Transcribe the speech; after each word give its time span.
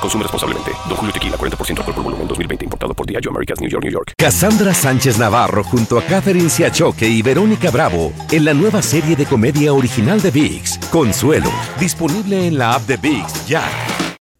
Consume 0.00 0.22
responsablemente. 0.22 0.72
Don 0.88 0.96
Julio 0.96 1.12
Tequila, 1.12 1.36
40% 1.36 1.78
alcohol 1.78 1.94
por 1.94 2.04
volumen, 2.04 2.28
2020. 2.28 2.64
Importado 2.64 2.94
por 2.94 3.06
Diageo 3.06 3.30
Americas, 3.30 3.60
New 3.60 3.68
York, 3.68 3.84
New 3.84 3.92
York. 3.92 4.12
Cassandra 4.16 4.72
Sánchez 4.74 5.18
Navarro 5.18 5.64
junto 5.64 5.98
a 5.98 6.02
Catherine 6.02 6.48
Siachoque 6.48 7.08
y 7.08 7.22
Verónica 7.22 7.70
Bravo 7.70 8.12
en 8.30 8.44
la 8.44 8.54
nueva 8.54 8.82
serie 8.82 9.16
de 9.16 9.26
comedia 9.26 9.72
original 9.72 10.20
de 10.20 10.30
VIX, 10.30 10.78
Consuelo. 10.90 11.50
Disponible 11.78 12.46
en 12.46 12.58
la 12.58 12.74
app 12.74 12.82
de 12.86 12.96
VIX, 12.96 13.46
ya. 13.46 13.64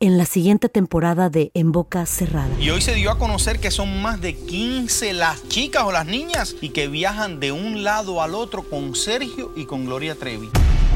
En 0.02 0.16
la 0.16 0.24
siguiente 0.24 0.70
temporada 0.70 1.28
de 1.28 1.50
En 1.52 1.72
Boca 1.72 2.06
Cerrada. 2.06 2.48
Y 2.58 2.70
hoy 2.70 2.80
se 2.80 2.94
dio 2.94 3.10
a 3.10 3.18
conocer 3.18 3.60
que 3.60 3.70
son 3.70 4.00
más 4.00 4.18
de 4.20 4.34
15 4.34 5.12
las 5.12 5.46
chicas 5.48 5.82
o 5.84 5.92
las 5.92 6.06
niñas 6.06 6.56
y 6.62 6.70
que 6.70 6.88
viajan 6.88 7.38
de 7.38 7.52
un 7.52 7.84
lado 7.84 8.22
al 8.22 8.34
otro 8.34 8.62
con 8.62 8.94
Sergio 8.94 9.52
y 9.56 9.66
con 9.66 9.84
Gloria 9.84 10.14
Trevi. 10.14 10.48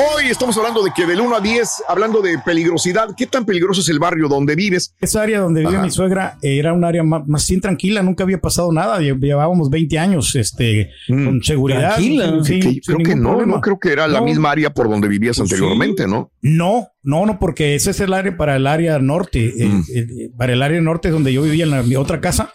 Hoy 0.00 0.30
estamos 0.30 0.56
hablando 0.56 0.82
de 0.82 0.92
que 0.94 1.04
del 1.04 1.20
1 1.20 1.36
a 1.36 1.40
10, 1.40 1.82
hablando 1.88 2.22
de 2.22 2.38
peligrosidad, 2.38 3.08
¿qué 3.16 3.26
tan 3.26 3.44
peligroso 3.44 3.82
es 3.82 3.88
el 3.90 3.98
barrio 3.98 4.28
donde 4.28 4.54
vives? 4.54 4.94
Esa 5.00 5.22
área 5.22 5.40
donde 5.40 5.60
vive 5.60 5.74
Ajá. 5.74 5.82
mi 5.82 5.90
suegra 5.90 6.38
era 6.40 6.72
un 6.72 6.84
área 6.84 7.02
más, 7.02 7.26
más 7.28 7.46
bien 7.46 7.60
tranquila, 7.60 8.02
nunca 8.02 8.24
había 8.24 8.40
pasado 8.40 8.72
nada, 8.72 8.98
lle- 9.00 9.18
llevábamos 9.20 9.68
20 9.68 9.98
años 9.98 10.34
este, 10.36 10.90
con 11.06 11.42
seguridad. 11.42 11.96
Tranquila. 11.96 12.42
sin 12.44 12.80
creo 12.80 12.98
que 12.98 13.14
no, 13.14 13.30
problema. 13.30 13.54
no 13.56 13.60
creo 13.60 13.78
que 13.78 13.92
era 13.92 14.08
la 14.08 14.22
misma 14.22 14.50
área 14.52 14.72
por 14.72 14.88
donde 14.88 15.06
vivías 15.06 15.38
anteriormente, 15.38 16.06
¿no? 16.06 16.30
No, 16.40 16.88
no, 17.02 17.24
no, 17.26 17.38
porque 17.38 17.74
ese 17.74 17.90
es 17.92 18.00
el 18.00 18.12
área 18.12 18.36
para 18.36 18.56
el 18.56 18.66
área 18.66 18.98
norte, 18.98 19.46
eh, 19.58 19.68
Mm. 19.68 19.80
eh, 19.94 20.06
eh, 20.24 20.30
para 20.36 20.52
el 20.52 20.62
área 20.62 20.80
norte 20.80 21.10
donde 21.10 21.32
yo 21.32 21.42
vivía 21.42 21.64
en 21.64 21.70
la, 21.70 21.82
mi 21.82 21.96
otra 21.96 22.20
casa. 22.20 22.52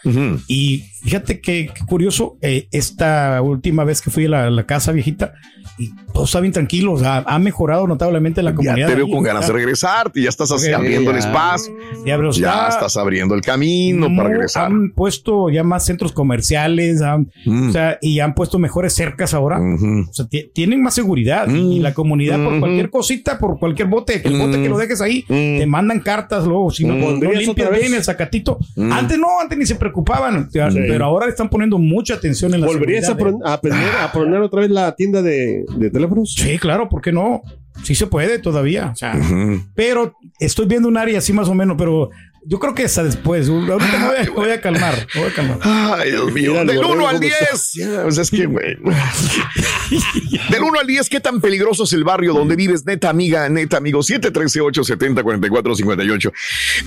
Y 0.47 0.83
fíjate 1.03 1.41
que, 1.41 1.69
qué 1.73 1.85
curioso, 1.87 2.37
eh, 2.41 2.67
esta 2.71 3.41
última 3.41 3.83
vez 3.83 4.01
que 4.01 4.11
fui 4.11 4.25
a 4.25 4.29
la, 4.29 4.49
la 4.49 4.65
casa 4.65 4.91
viejita, 4.91 5.33
y 5.77 5.89
todo 6.13 6.23
está 6.23 6.39
bien 6.39 6.53
tranquilo, 6.53 6.93
o 6.93 6.99
sea, 6.99 7.17
ha 7.27 7.37
mejorado 7.39 7.85
notablemente 7.85 8.41
la 8.41 8.51
Ya 8.51 8.55
comunidad. 8.55 8.87
te 8.87 8.95
veo 8.95 9.09
con 9.09 9.23
ganas 9.23 9.47
de 9.47 9.53
regresarte, 9.53 10.21
ya 10.21 10.29
estás 10.29 10.49
así 10.51 10.69
Ok, 10.69 10.75
abriendo 10.75 11.11
el 11.11 11.17
ya. 11.19 11.27
espacio, 11.27 11.73
Ya, 12.05 12.17
ya 12.17 12.29
está- 12.29 12.69
estás 12.69 12.97
abriendo 12.97 13.35
el 13.35 13.41
camino 13.41 14.07
para 14.15 14.29
No, 14.29 14.35
regresar. 14.35 14.67
Han 14.67 14.91
puesto 14.91 15.49
ya 15.49 15.63
más 15.65 15.85
centros 15.85 16.13
comerciales, 16.13 17.01
han- 17.01 17.29
Mm. 17.45 17.69
o 17.69 17.71
sea, 17.73 17.97
y 18.01 18.19
han 18.21 18.35
puesto 18.35 18.57
mejores 18.59 18.93
cercas 18.93 19.33
ahora. 19.33 19.59
O 19.59 20.13
sea, 20.13 20.27
ti- 20.27 20.49
tienen 20.53 20.81
más 20.81 20.93
seguridad 20.93 21.47
y 21.49 21.79
la 21.79 21.93
comunidad 21.93 22.41
por 22.43 22.59
cualquier 22.59 22.89
cosita, 22.89 23.37
por 23.37 23.59
cualquier 23.59 23.87
bote, 23.89 24.21
el 24.25 24.34
bote 24.39 24.57
Mm. 24.57 24.63
que 24.63 24.69
lo 24.69 24.77
dejes 24.77 25.01
ahí, 25.01 25.23
Mm. 25.27 25.59
te 25.59 25.65
mandan 25.67 25.99
cartas 25.99 26.45
luego, 26.45 26.69
si 26.71 26.83
no, 26.85 26.93
Mm. 26.95 26.99
no 26.99 27.05
¿Volverías 27.07 27.43
limpias 27.45 27.71
bien 27.71 27.93
el 27.93 28.03
sacatito. 28.03 28.57
Mm. 28.75 28.91
Antes 28.91 29.17
no, 29.17 29.27
antes 29.41 29.57
ni 29.57 29.65
se 29.65 29.75
preocupaban, 29.75 30.49
Sí. 30.51 30.59
pero 30.87 31.05
ahora 31.05 31.27
están 31.27 31.49
poniendo 31.49 31.77
mucha 31.77 32.15
atención 32.15 32.53
en 32.53 32.61
la 32.61 32.67
¿Volverías 32.67 33.09
a, 33.09 33.15
a 33.45 33.53
aprender 33.53 33.89
a 34.01 34.11
poner 34.11 34.41
otra 34.41 34.61
vez 34.61 34.69
la 34.69 34.95
tienda 34.95 35.21
de, 35.21 35.65
de 35.77 35.89
teléfonos? 35.89 36.33
Sí, 36.33 36.57
claro, 36.57 36.87
¿por 36.89 37.01
qué 37.01 37.11
no? 37.11 37.41
Sí 37.83 37.93
se 37.93 38.07
puede 38.07 38.39
todavía. 38.39 38.91
O 38.93 38.95
sea, 38.95 39.19
pero 39.75 40.13
estoy 40.39 40.65
viendo 40.65 40.87
un 40.87 40.97
área 40.97 41.17
así 41.17 41.33
más 41.33 41.49
o 41.49 41.53
menos, 41.53 41.75
pero 41.77 42.09
yo 42.47 42.59
creo 42.59 42.75
que 42.75 42.83
hasta 42.85 43.03
después. 43.03 43.49
Ahorita 43.49 43.97
me 43.97 44.05
voy 44.05 44.15
a, 44.17 44.23
me 44.23 44.29
voy 44.29 44.51
a 44.51 44.61
calmar. 44.61 45.07
me 45.15 45.21
voy 45.21 45.31
a 45.31 45.33
calmar. 45.33 45.57
Ay, 45.61 46.11
Dios 46.11 46.31
mío. 46.31 46.51
Mira, 46.51 46.63
Del 46.65 46.77
el 46.77 46.79
1 46.85 46.87
borrego 46.87 47.07
al 47.07 47.15
cómo 47.15 47.27
10. 47.27 47.41
está. 47.41 47.57
Ya, 47.73 48.03
pues 48.03 48.17
es 48.19 48.29
que, 48.29 48.45
güey. 48.45 48.75
Del 50.49 50.63
1 50.63 50.79
al 50.79 50.87
10, 50.87 51.09
¿qué 51.09 51.19
tan 51.19 51.41
peligroso 51.41 51.83
es 51.85 51.93
el 51.93 52.03
barrio 52.03 52.33
donde 52.33 52.55
vives? 52.55 52.85
Neta, 52.85 53.09
amiga, 53.09 53.49
neta, 53.49 53.77
amigo. 53.77 54.01
713-870-4458. 54.01 56.31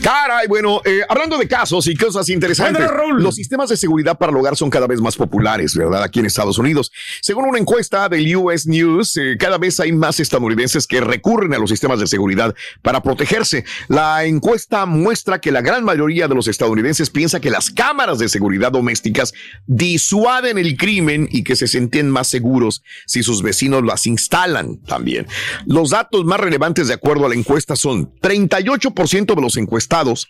Caray, 0.02 0.46
bueno, 0.46 0.80
eh, 0.84 1.00
hablando 1.08 1.36
de 1.38 1.48
casos 1.48 1.88
y 1.88 1.96
cosas 1.96 2.28
interesantes, 2.28 2.88
los 3.16 3.34
sistemas 3.34 3.69
de 3.69 3.76
seguridad 3.76 4.16
para 4.16 4.30
el 4.30 4.36
hogar 4.38 4.54
son 4.56 4.70
cada 4.70 4.86
vez 4.86 5.00
más 5.00 5.16
populares, 5.16 5.75
¿verdad? 5.75 6.04
Aquí 6.04 6.20
en 6.20 6.26
Estados 6.26 6.58
Unidos. 6.58 6.92
Según 7.20 7.46
una 7.46 7.58
encuesta 7.58 8.08
del 8.08 8.36
US 8.36 8.64
News, 8.66 9.16
eh, 9.16 9.36
cada 9.38 9.58
vez 9.58 9.80
hay 9.80 9.90
más 9.90 10.20
estadounidenses 10.20 10.86
que 10.86 11.00
recurren 11.00 11.52
a 11.54 11.58
los 11.58 11.70
sistemas 11.70 11.98
de 11.98 12.06
seguridad 12.06 12.54
para 12.82 13.02
protegerse. 13.02 13.64
La 13.88 14.25
encuesta 14.25 14.86
muestra 14.86 15.40
que 15.40 15.47
la 15.53 15.62
gran 15.62 15.84
mayoría 15.84 16.28
de 16.28 16.34
los 16.34 16.48
estadounidenses 16.48 17.10
piensa 17.10 17.41
que 17.41 17.50
las 17.50 17.70
cámaras 17.70 18.19
de 18.19 18.28
seguridad 18.28 18.72
domésticas 18.72 19.32
disuaden 19.66 20.59
el 20.59 20.76
crimen 20.76 21.28
y 21.31 21.44
que 21.44 21.56
se 21.56 21.69
sienten 21.69 22.10
más 22.10 22.28
seguros 22.28 22.82
si 23.06 23.22
sus 23.22 23.42
vecinos 23.42 23.84
las 23.84 24.06
instalan 24.06 24.81
también. 24.82 25.26
Los 25.66 25.91
datos 25.91 26.25
más 26.25 26.41
relevantes 26.41 26.88
de 26.88 26.94
acuerdo 26.94 27.26
a 27.26 27.28
la 27.28 27.34
encuesta 27.34 27.76
son 27.76 28.12
38% 28.20 29.34
de 29.34 29.42
los 29.42 29.56
encuestados 29.56 30.28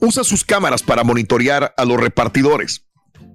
usa 0.00 0.24
sus 0.24 0.44
cámaras 0.44 0.82
para 0.82 1.04
monitorear 1.04 1.72
a 1.76 1.84
los 1.84 1.98
repartidores. 1.98 2.84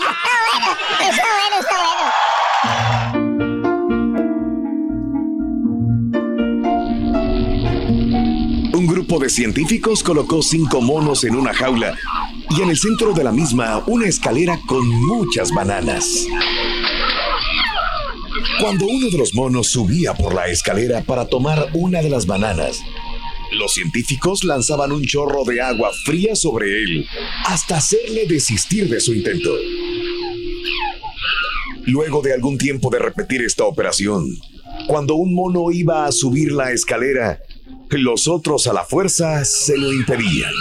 está 0.00 0.34
bueno, 0.50 0.76
está 1.08 1.26
bueno, 1.38 1.56
está 1.60 1.76
bueno. 1.84 2.10
Un 8.76 8.86
grupo 8.88 9.20
de 9.20 9.28
científicos 9.28 10.02
colocó 10.02 10.42
cinco 10.42 10.80
monos 10.80 11.22
en 11.22 11.36
una 11.36 11.54
jaula 11.54 11.96
y 12.50 12.60
en 12.60 12.70
el 12.70 12.76
centro 12.76 13.12
de 13.12 13.22
la 13.22 13.30
misma 13.30 13.84
una 13.86 14.08
escalera 14.08 14.58
con 14.66 14.84
muchas 14.88 15.52
bananas. 15.52 16.26
Cuando 18.60 18.86
uno 18.86 19.10
de 19.10 19.18
los 19.18 19.34
monos 19.34 19.68
subía 19.68 20.14
por 20.14 20.34
la 20.34 20.48
escalera 20.48 21.02
para 21.02 21.26
tomar 21.26 21.70
una 21.74 22.02
de 22.02 22.10
las 22.10 22.26
bananas, 22.26 22.80
los 23.52 23.74
científicos 23.74 24.44
lanzaban 24.44 24.92
un 24.92 25.04
chorro 25.04 25.44
de 25.44 25.60
agua 25.60 25.90
fría 26.04 26.34
sobre 26.34 26.82
él 26.82 27.06
hasta 27.44 27.76
hacerle 27.76 28.26
desistir 28.26 28.88
de 28.88 29.00
su 29.00 29.14
intento. 29.14 29.50
Luego 31.84 32.22
de 32.22 32.32
algún 32.32 32.58
tiempo 32.58 32.90
de 32.90 32.98
repetir 33.00 33.42
esta 33.42 33.64
operación, 33.64 34.26
cuando 34.86 35.16
un 35.16 35.34
mono 35.34 35.70
iba 35.70 36.06
a 36.06 36.12
subir 36.12 36.52
la 36.52 36.72
escalera, 36.72 37.40
los 37.98 38.28
otros 38.28 38.66
a 38.66 38.72
la 38.72 38.84
fuerza 38.84 39.44
se 39.44 39.76
lo 39.76 39.92
impedían. 39.92 40.52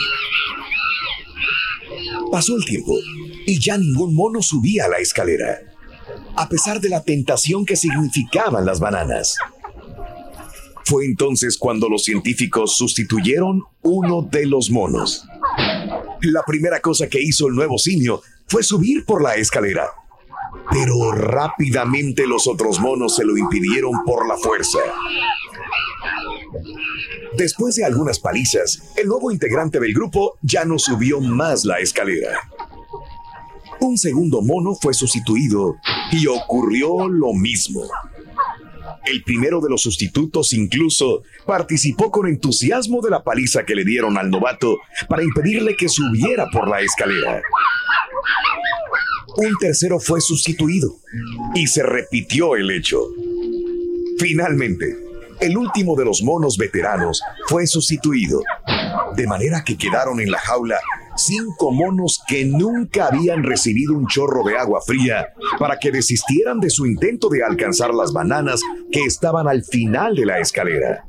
Pasó 2.31 2.55
el 2.55 2.65
tiempo 2.65 2.97
y 3.45 3.59
ya 3.59 3.77
ningún 3.77 4.15
mono 4.15 4.41
subía 4.41 4.87
la 4.87 4.97
escalera, 4.97 5.59
a 6.41 6.49
pesar 6.49 6.81
de 6.81 6.89
la 6.89 7.03
tentación 7.03 7.67
que 7.67 7.75
significaban 7.75 8.65
las 8.65 8.79
bananas. 8.79 9.37
Fue 10.85 11.05
entonces 11.05 11.55
cuando 11.55 11.87
los 11.87 12.03
científicos 12.03 12.75
sustituyeron 12.77 13.61
uno 13.83 14.23
de 14.23 14.47
los 14.47 14.71
monos. 14.71 15.23
La 16.21 16.41
primera 16.41 16.79
cosa 16.79 17.07
que 17.07 17.21
hizo 17.21 17.47
el 17.47 17.53
nuevo 17.53 17.77
simio 17.77 18.23
fue 18.47 18.63
subir 18.63 19.05
por 19.05 19.21
la 19.21 19.35
escalera. 19.35 19.85
Pero 20.71 21.11
rápidamente 21.11 22.25
los 22.25 22.47
otros 22.47 22.79
monos 22.79 23.15
se 23.15 23.23
lo 23.23 23.37
impidieron 23.37 24.03
por 24.03 24.27
la 24.27 24.35
fuerza. 24.37 24.79
Después 27.37 27.75
de 27.75 27.85
algunas 27.85 28.19
palizas, 28.19 28.91
el 28.97 29.07
nuevo 29.07 29.31
integrante 29.31 29.79
del 29.79 29.93
grupo 29.93 30.39
ya 30.41 30.65
no 30.65 30.79
subió 30.79 31.21
más 31.21 31.65
la 31.65 31.77
escalera. 31.77 32.49
Un 33.81 33.97
segundo 33.97 34.43
mono 34.43 34.75
fue 34.75 34.93
sustituido 34.93 35.77
y 36.11 36.27
ocurrió 36.27 37.07
lo 37.07 37.33
mismo. 37.33 37.81
El 39.05 39.23
primero 39.23 39.59
de 39.59 39.71
los 39.71 39.81
sustitutos 39.81 40.53
incluso 40.53 41.23
participó 41.47 42.11
con 42.11 42.27
entusiasmo 42.27 43.01
de 43.01 43.09
la 43.09 43.23
paliza 43.23 43.65
que 43.65 43.73
le 43.73 43.83
dieron 43.83 44.19
al 44.19 44.29
novato 44.29 44.77
para 45.09 45.23
impedirle 45.23 45.75
que 45.75 45.89
subiera 45.89 46.47
por 46.51 46.67
la 46.69 46.81
escalera. 46.81 47.41
Un 49.37 49.57
tercero 49.59 49.99
fue 49.99 50.21
sustituido 50.21 50.97
y 51.55 51.65
se 51.65 51.81
repitió 51.81 52.55
el 52.55 52.69
hecho. 52.69 52.99
Finalmente, 54.19 54.95
el 55.39 55.57
último 55.57 55.95
de 55.95 56.05
los 56.05 56.21
monos 56.21 56.55
veteranos 56.55 57.23
fue 57.47 57.65
sustituido, 57.65 58.43
de 59.15 59.25
manera 59.25 59.63
que 59.63 59.75
quedaron 59.75 60.19
en 60.19 60.29
la 60.29 60.37
jaula 60.37 60.79
cinco 61.15 61.71
monos 61.71 62.21
que 62.27 62.45
nunca 62.45 63.07
habían 63.07 63.43
recibido 63.43 63.93
un 63.93 64.07
chorro 64.07 64.43
de 64.43 64.57
agua 64.57 64.81
fría 64.85 65.33
para 65.59 65.77
que 65.77 65.91
desistieran 65.91 66.59
de 66.59 66.69
su 66.69 66.85
intento 66.85 67.29
de 67.29 67.43
alcanzar 67.43 67.93
las 67.93 68.13
bananas 68.13 68.61
que 68.91 69.01
estaban 69.01 69.47
al 69.47 69.63
final 69.63 70.15
de 70.15 70.25
la 70.25 70.39
escalera. 70.39 71.05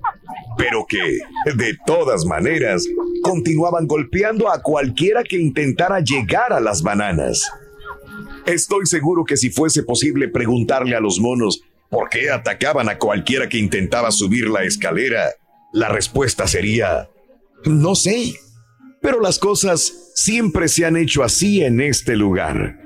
Pero 0.56 0.86
que, 0.86 1.18
de 1.54 1.76
todas 1.86 2.24
maneras, 2.24 2.86
continuaban 3.22 3.86
golpeando 3.86 4.50
a 4.50 4.62
cualquiera 4.62 5.22
que 5.24 5.36
intentara 5.36 6.00
llegar 6.00 6.52
a 6.52 6.60
las 6.60 6.82
bananas. 6.82 7.50
Estoy 8.46 8.86
seguro 8.86 9.24
que 9.24 9.36
si 9.36 9.50
fuese 9.50 9.82
posible 9.82 10.28
preguntarle 10.28 10.96
a 10.96 11.00
los 11.00 11.20
monos 11.20 11.62
por 11.90 12.08
qué 12.08 12.30
atacaban 12.30 12.88
a 12.88 12.98
cualquiera 12.98 13.48
que 13.48 13.58
intentaba 13.58 14.10
subir 14.10 14.48
la 14.48 14.64
escalera, 14.64 15.30
la 15.72 15.88
respuesta 15.88 16.46
sería, 16.46 17.08
no 17.64 17.94
sé, 17.94 18.34
pero 19.02 19.20
las 19.20 19.38
cosas 19.38 20.12
siempre 20.14 20.68
se 20.68 20.86
han 20.86 20.96
hecho 20.96 21.24
así 21.24 21.62
en 21.62 21.80
este 21.80 22.16
lugar. 22.16 22.78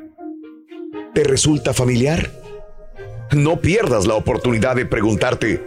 ¿Te 1.15 1.23
resulta 1.23 1.75
familiar? 1.75 2.33
No 3.33 3.61
pierdas 3.61 4.07
la 4.07 4.15
oportunidad 4.15 4.77
de 4.77 4.87
preguntarte, 4.87 5.63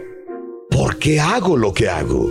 ¿por 0.70 0.98
qué 0.98 1.20
hago 1.20 1.56
lo 1.56 1.72
que 1.72 1.88
hago? 1.88 2.28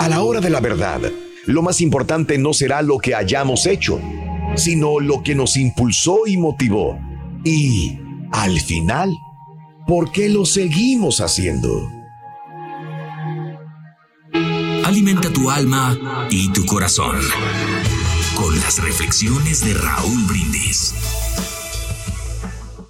A 0.00 0.08
la 0.08 0.22
hora 0.22 0.40
de 0.40 0.50
la 0.50 0.60
verdad, 0.60 1.00
lo 1.46 1.62
más 1.62 1.80
importante 1.80 2.38
no 2.38 2.52
será 2.52 2.82
lo 2.82 2.98
que 2.98 3.14
hayamos 3.14 3.66
hecho, 3.66 4.00
sino 4.56 5.00
lo 5.00 5.22
que 5.22 5.34
nos 5.34 5.56
impulsó 5.56 6.26
y 6.26 6.36
motivó. 6.36 6.98
Y, 7.44 7.98
al 8.32 8.60
final, 8.60 9.10
¿por 9.86 10.10
qué 10.10 10.28
lo 10.28 10.44
seguimos 10.44 11.20
haciendo? 11.20 12.01
Alimenta 14.92 15.32
tu 15.32 15.50
alma 15.50 15.96
y 16.28 16.52
tu 16.52 16.66
corazón 16.66 17.16
con 18.34 18.54
las 18.60 18.78
reflexiones 18.78 19.64
de 19.64 19.72
Raúl 19.72 20.22
Brindis. 20.26 20.92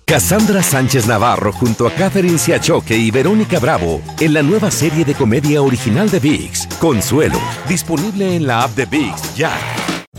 Cassandra 0.05 0.65
Sánchez 0.65 1.07
Navarro 1.07 1.53
junto 1.53 1.87
a 1.87 1.93
Catherine 1.93 2.39
Siachoque 2.39 2.97
y 2.97 3.13
Verónica 3.13 3.61
Bravo 3.61 4.03
en 4.19 4.35
la 4.35 4.43
nueva 4.43 4.73
serie 4.73 5.05
de 5.05 5.15
comedia 5.15 5.63
original 5.63 6.11
de 6.11 6.19
VIX, 6.19 6.67
Consuelo, 6.81 7.39
disponible 7.69 8.35
en 8.35 8.49
la 8.49 8.65
app 8.65 8.75
de 8.75 8.87
VIX 8.87 9.37
ya. 9.37 9.72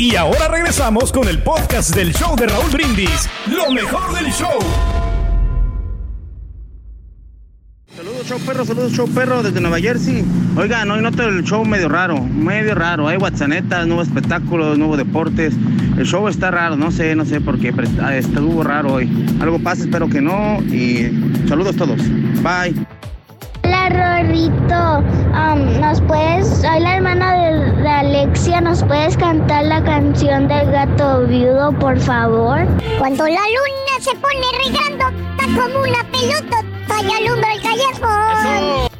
Y 0.00 0.16
ahora 0.16 0.48
regresamos 0.48 1.12
con 1.12 1.28
el 1.28 1.42
podcast 1.42 1.94
del 1.94 2.14
show 2.14 2.34
de 2.34 2.46
Raúl 2.46 2.70
Brindis. 2.70 3.28
Lo 3.46 3.70
mejor 3.70 4.14
del 4.14 4.32
show. 4.32 4.58
Saludos, 7.94 8.26
show 8.26 8.38
perro, 8.46 8.64
saludos, 8.64 8.92
show 8.92 9.06
perro, 9.10 9.42
desde 9.42 9.60
Nueva 9.60 9.78
Jersey. 9.78 10.24
Oigan, 10.56 10.90
hoy 10.90 11.02
noto 11.02 11.22
el 11.24 11.44
show 11.44 11.66
medio 11.66 11.90
raro, 11.90 12.18
medio 12.18 12.74
raro. 12.74 13.08
Hay 13.08 13.18
WhatsAppetas, 13.18 13.86
nuevos 13.86 14.08
espectáculos, 14.08 14.78
nuevos 14.78 14.96
deportes. 14.96 15.52
El 15.98 16.06
show 16.06 16.26
está 16.28 16.50
raro, 16.50 16.76
no 16.78 16.90
sé, 16.90 17.14
no 17.14 17.26
sé 17.26 17.42
por 17.42 17.58
qué, 17.58 17.70
pero 17.70 17.86
estuvo 18.10 18.62
raro 18.62 18.94
hoy. 18.94 19.26
Algo 19.38 19.58
pasa, 19.58 19.82
espero 19.82 20.08
que 20.08 20.22
no. 20.22 20.62
Y 20.62 21.44
saludos 21.46 21.76
todos. 21.76 22.00
Bye. 22.42 22.99
Hola 23.72 23.88
Rorrito, 24.24 25.04
Am, 25.32 25.80
¿nos 25.80 26.00
puedes, 26.00 26.48
soy 26.48 26.80
la 26.80 26.96
hermana 26.96 27.36
de, 27.36 27.82
de 27.82 27.88
Alexia, 27.88 28.60
¿nos 28.60 28.82
puedes 28.82 29.16
cantar 29.16 29.64
la 29.64 29.80
canción 29.84 30.48
del 30.48 30.72
gato 30.72 31.24
viudo, 31.28 31.70
por 31.78 31.96
favor? 32.00 32.58
Cuando 32.98 33.22
la 33.26 33.30
luna 33.30 33.94
se 34.00 34.10
pone 34.16 34.42
regando, 34.64 35.04
está 35.38 35.62
como 35.62 35.84
una 35.84 36.02
pelota, 36.10 36.64
y 37.00 37.24
alumbra 37.24 37.52
el 37.54 37.62
callejón. 37.62 38.90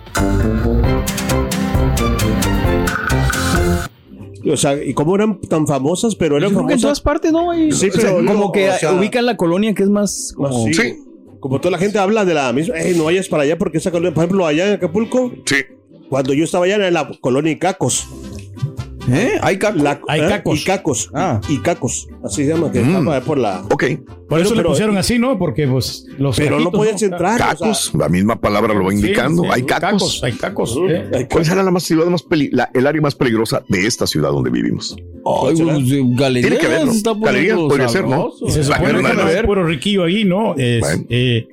O 4.53 4.57
sea, 4.57 4.83
¿y 4.85 4.95
cómo 4.95 5.17
eran 5.17 5.41
tan 5.41 5.67
famosas? 5.67 6.15
Pero 6.15 6.37
eran 6.37 6.51
Yo 6.51 6.57
creo 6.59 6.69
que 6.69 6.75
en 6.75 6.81
famosas. 6.81 6.83
todas 6.83 7.01
partes, 7.01 7.33
¿no? 7.33 7.53
Y- 7.59 7.73
Sí, 7.73 7.89
o 7.89 7.93
sea, 7.93 8.15
pero 8.17 8.25
como 8.25 8.53
que 8.53 8.71
o 8.71 8.73
sea- 8.75 8.93
ubican 8.93 9.27
la 9.27 9.37
colonia 9.37 9.75
que 9.75 9.83
es 9.83 9.91
más 9.91 10.33
como... 10.37 10.67
Sí. 10.73 10.97
Como 11.41 11.59
toda 11.61 11.73
la 11.73 11.79
gente 11.79 11.99
habla 11.99 12.25
de 12.25 12.35
la 12.35 12.53
misma, 12.53 12.77
"Ey, 12.79 12.95
no 12.97 13.05
vayas 13.05 13.29
para 13.29 13.43
allá 13.45 13.57
porque 13.59 13.79
esa 13.79 13.91
colonia, 13.91 14.13
por 14.15 14.25
ejemplo, 14.25 14.47
allá 14.47 14.69
en 14.69 14.75
Acapulco. 14.75 15.33
Sí. 15.47 15.57
Cuando 16.09 16.35
yo 16.35 16.45
estaba 16.45 16.65
allá 16.67 16.77
era 16.77 16.91
la 16.91 17.11
colonia 17.21 17.53
Icacos. 17.53 18.07
¿Eh? 19.13 19.39
Hay 19.43 19.59
cacos. 19.59 19.83
Hay 20.09 20.21
cacos. 20.21 20.61
Icacos. 20.61 21.11
Ah. 21.15 21.41
Icacos. 21.49 22.09
Así 22.25 22.45
se 22.45 22.49
llama, 22.49 22.71
que 22.71 22.81
Mm. 22.81 23.21
por 23.25 23.39
la. 23.39 23.63
Ok. 23.71 23.85
Por 24.29 24.41
eso 24.41 24.51
Pero- 24.51 24.63
le 24.63 24.69
pusieron 24.69 24.97
así, 24.97 25.19
¿no? 25.19 25.39
Porque 25.39 25.67
pues 25.67 26.07
los 26.19 26.37
Pero 26.37 26.53
no 26.61 26.71
cajitos, 26.71 26.79
podías 26.79 27.03
entrar. 27.03 27.39
Cacos, 27.39 27.93
la 27.99 28.09
misma 28.09 28.41
palabra 28.41 28.75
lo 28.75 28.85
va 28.85 28.93
indicando. 28.95 29.43
Sí, 29.43 29.49
sí, 29.49 29.55
hay 29.55 29.63
cacos. 29.65 30.21
Hay 30.23 30.33
cacos. 30.33 30.77
¿eh? 30.89 31.27
¿Cuál 31.31 31.45
será 31.45 31.63
la 31.63 31.71
más, 31.71 31.83
ciudad 31.83 32.07
más 32.07 32.23
peli- 32.23 32.51
la- 32.53 32.71
el 32.75 32.87
área 32.87 33.01
más 33.03 33.15
peligrosa 33.15 33.63
de 33.69 33.87
esta 33.87 34.07
ciudad 34.07 34.31
donde 34.31 34.51
vivimos? 34.51 34.95
Ay, 35.25 35.57
será? 35.57 35.75
pues, 35.75 35.91
eh, 35.91 36.03
galerías 36.05 36.51
Tiene 36.51 36.59
que 36.59 36.69
ver, 36.69 36.87
¿no? 36.87 37.21
Galerías 37.21 37.57
podría 37.59 37.89
ser, 37.89 38.03
¿no? 38.05 38.11
sabroso. 38.11 38.47
Y 38.47 38.51
se 38.53 38.59
La 38.61 38.65
supone 38.77 39.03
que 39.03 39.03
no 39.43 39.47
puro 39.47 39.67
riquillo 39.67 40.05
ahí, 40.05 40.25
¿no? 40.25 40.55
Es, 40.57 40.81
Bueno. 40.81 41.05
eh, 41.09 41.49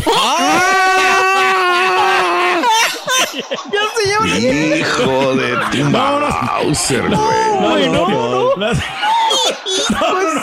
Hijo 4.78 5.36
de 5.36 5.58
tu 5.72 5.84
Mauser, 5.90 7.02
güey. 7.02 7.90
No, 7.90 7.92
no, 7.94 8.08
no. 8.08 8.56
No, 9.90 10.35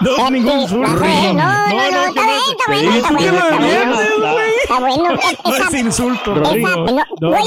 no, 0.00 0.16
no, 0.16 0.30
ningún 0.30 0.54
No, 0.56 0.62
insulto. 0.62 0.88
no, 0.88 0.94
no, 0.94 1.34
no, 1.34 2.06
está 2.06 2.22
bien, 2.22 2.40
está 2.46 2.64
bueno, 2.68 2.94
está 2.94 3.10
bueno, 3.10 3.38
está 3.38 3.58
bueno. 3.58 3.98
Está 4.62 4.78
bueno. 4.80 5.18
No 5.44 5.54
es 5.56 5.74
insulto, 5.74 6.34
voy 6.34 6.64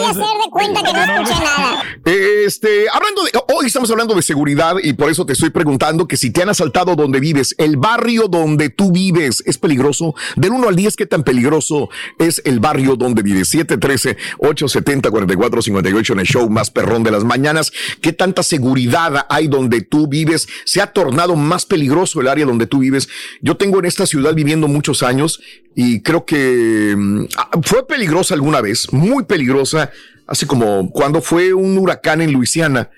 a 0.01 0.09
hacer 0.09 0.23
de 0.23 0.49
cuenta 0.51 0.81
que 0.83 0.93
no 0.93 0.99
escuché 1.03 1.33
nada. 1.43 1.83
Este, 2.05 2.85
hablando 2.91 3.23
de, 3.23 3.31
hoy 3.53 3.65
estamos 3.65 3.89
hablando 3.91 4.13
de 4.15 4.21
seguridad 4.21 4.75
y 4.81 4.93
por 4.93 5.09
eso 5.09 5.25
te 5.25 5.33
estoy 5.33 5.49
preguntando 5.49 6.07
que 6.07 6.15
si 6.17 6.31
te 6.31 6.41
han 6.43 6.49
asaltado 6.49 6.95
donde 6.95 7.19
vives, 7.19 7.55
el 7.57 7.75
barrio 7.77 8.27
donde 8.27 8.69
tú 8.69 8.91
vives 8.91 9.41
es 9.45 9.57
peligroso. 9.57 10.13
Del 10.35 10.51
1 10.51 10.67
al 10.69 10.75
10, 10.75 10.95
¿qué 10.95 11.05
tan 11.05 11.23
peligroso 11.23 11.89
es 12.19 12.41
el 12.45 12.59
barrio 12.59 12.95
donde 12.95 13.21
vives? 13.23 13.53
713-870-4458 13.53 16.11
en 16.13 16.19
el 16.19 16.25
show 16.25 16.49
más 16.49 16.69
perrón 16.71 17.03
de 17.03 17.11
las 17.11 17.23
mañanas. 17.23 17.71
¿Qué 18.01 18.13
tanta 18.13 18.41
seguridad 18.43 19.25
hay 19.29 19.47
donde 19.47 19.81
tú 19.81 20.07
vives? 20.07 20.47
¿Se 20.65 20.81
ha 20.81 20.87
tornado 20.87 21.35
más 21.35 21.65
peligroso 21.65 22.16
el 22.21 22.27
área 22.27 22.45
donde 22.45 22.67
tú 22.67 22.79
vives? 22.79 23.09
Yo 23.41 23.57
tengo 23.57 23.79
en 23.79 23.85
esta 23.85 24.05
ciudad 24.05 24.33
viviendo 24.33 24.67
muchos 24.67 25.03
años 25.03 25.39
y 25.75 26.01
creo 26.01 26.25
que 26.25 26.95
mm, 26.97 27.25
ah, 27.37 27.49
fue 27.63 27.85
peligrosa 27.87 28.33
alguna 28.33 28.61
vez, 28.61 28.91
muy 28.93 29.23
peligrosa 29.25 29.91
hace 30.27 30.45
como 30.45 30.89
cuando 30.91 31.21
fue 31.21 31.53
un 31.53 31.77
huracán 31.77 32.21
en 32.21 32.33
Luisiana, 32.33 32.89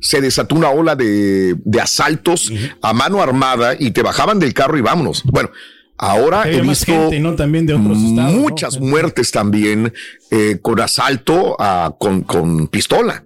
se 0.00 0.20
desató 0.20 0.54
una 0.54 0.70
ola 0.70 0.94
de, 0.96 1.56
de 1.64 1.80
asaltos 1.80 2.52
a 2.80 2.92
mano 2.92 3.20
armada 3.20 3.74
y 3.78 3.90
te 3.90 4.02
bajaban 4.02 4.38
del 4.38 4.54
carro 4.54 4.78
y 4.78 4.80
vámonos. 4.80 5.22
Bueno, 5.24 5.50
ahora 5.96 6.48
he 6.48 6.60
visto 6.60 6.86
gente, 6.92 7.18
¿no? 7.20 7.34
También 7.34 7.66
de 7.66 7.74
otros 7.74 7.98
estados. 7.98 8.32
¿no? 8.32 8.38
muchas 8.40 8.78
muertes 8.80 9.32
también 9.32 9.92
eh, 10.30 10.58
con 10.62 10.80
asalto 10.80 11.56
a- 11.60 11.94
con, 11.98 12.22
con 12.22 12.68
pistola. 12.68 13.24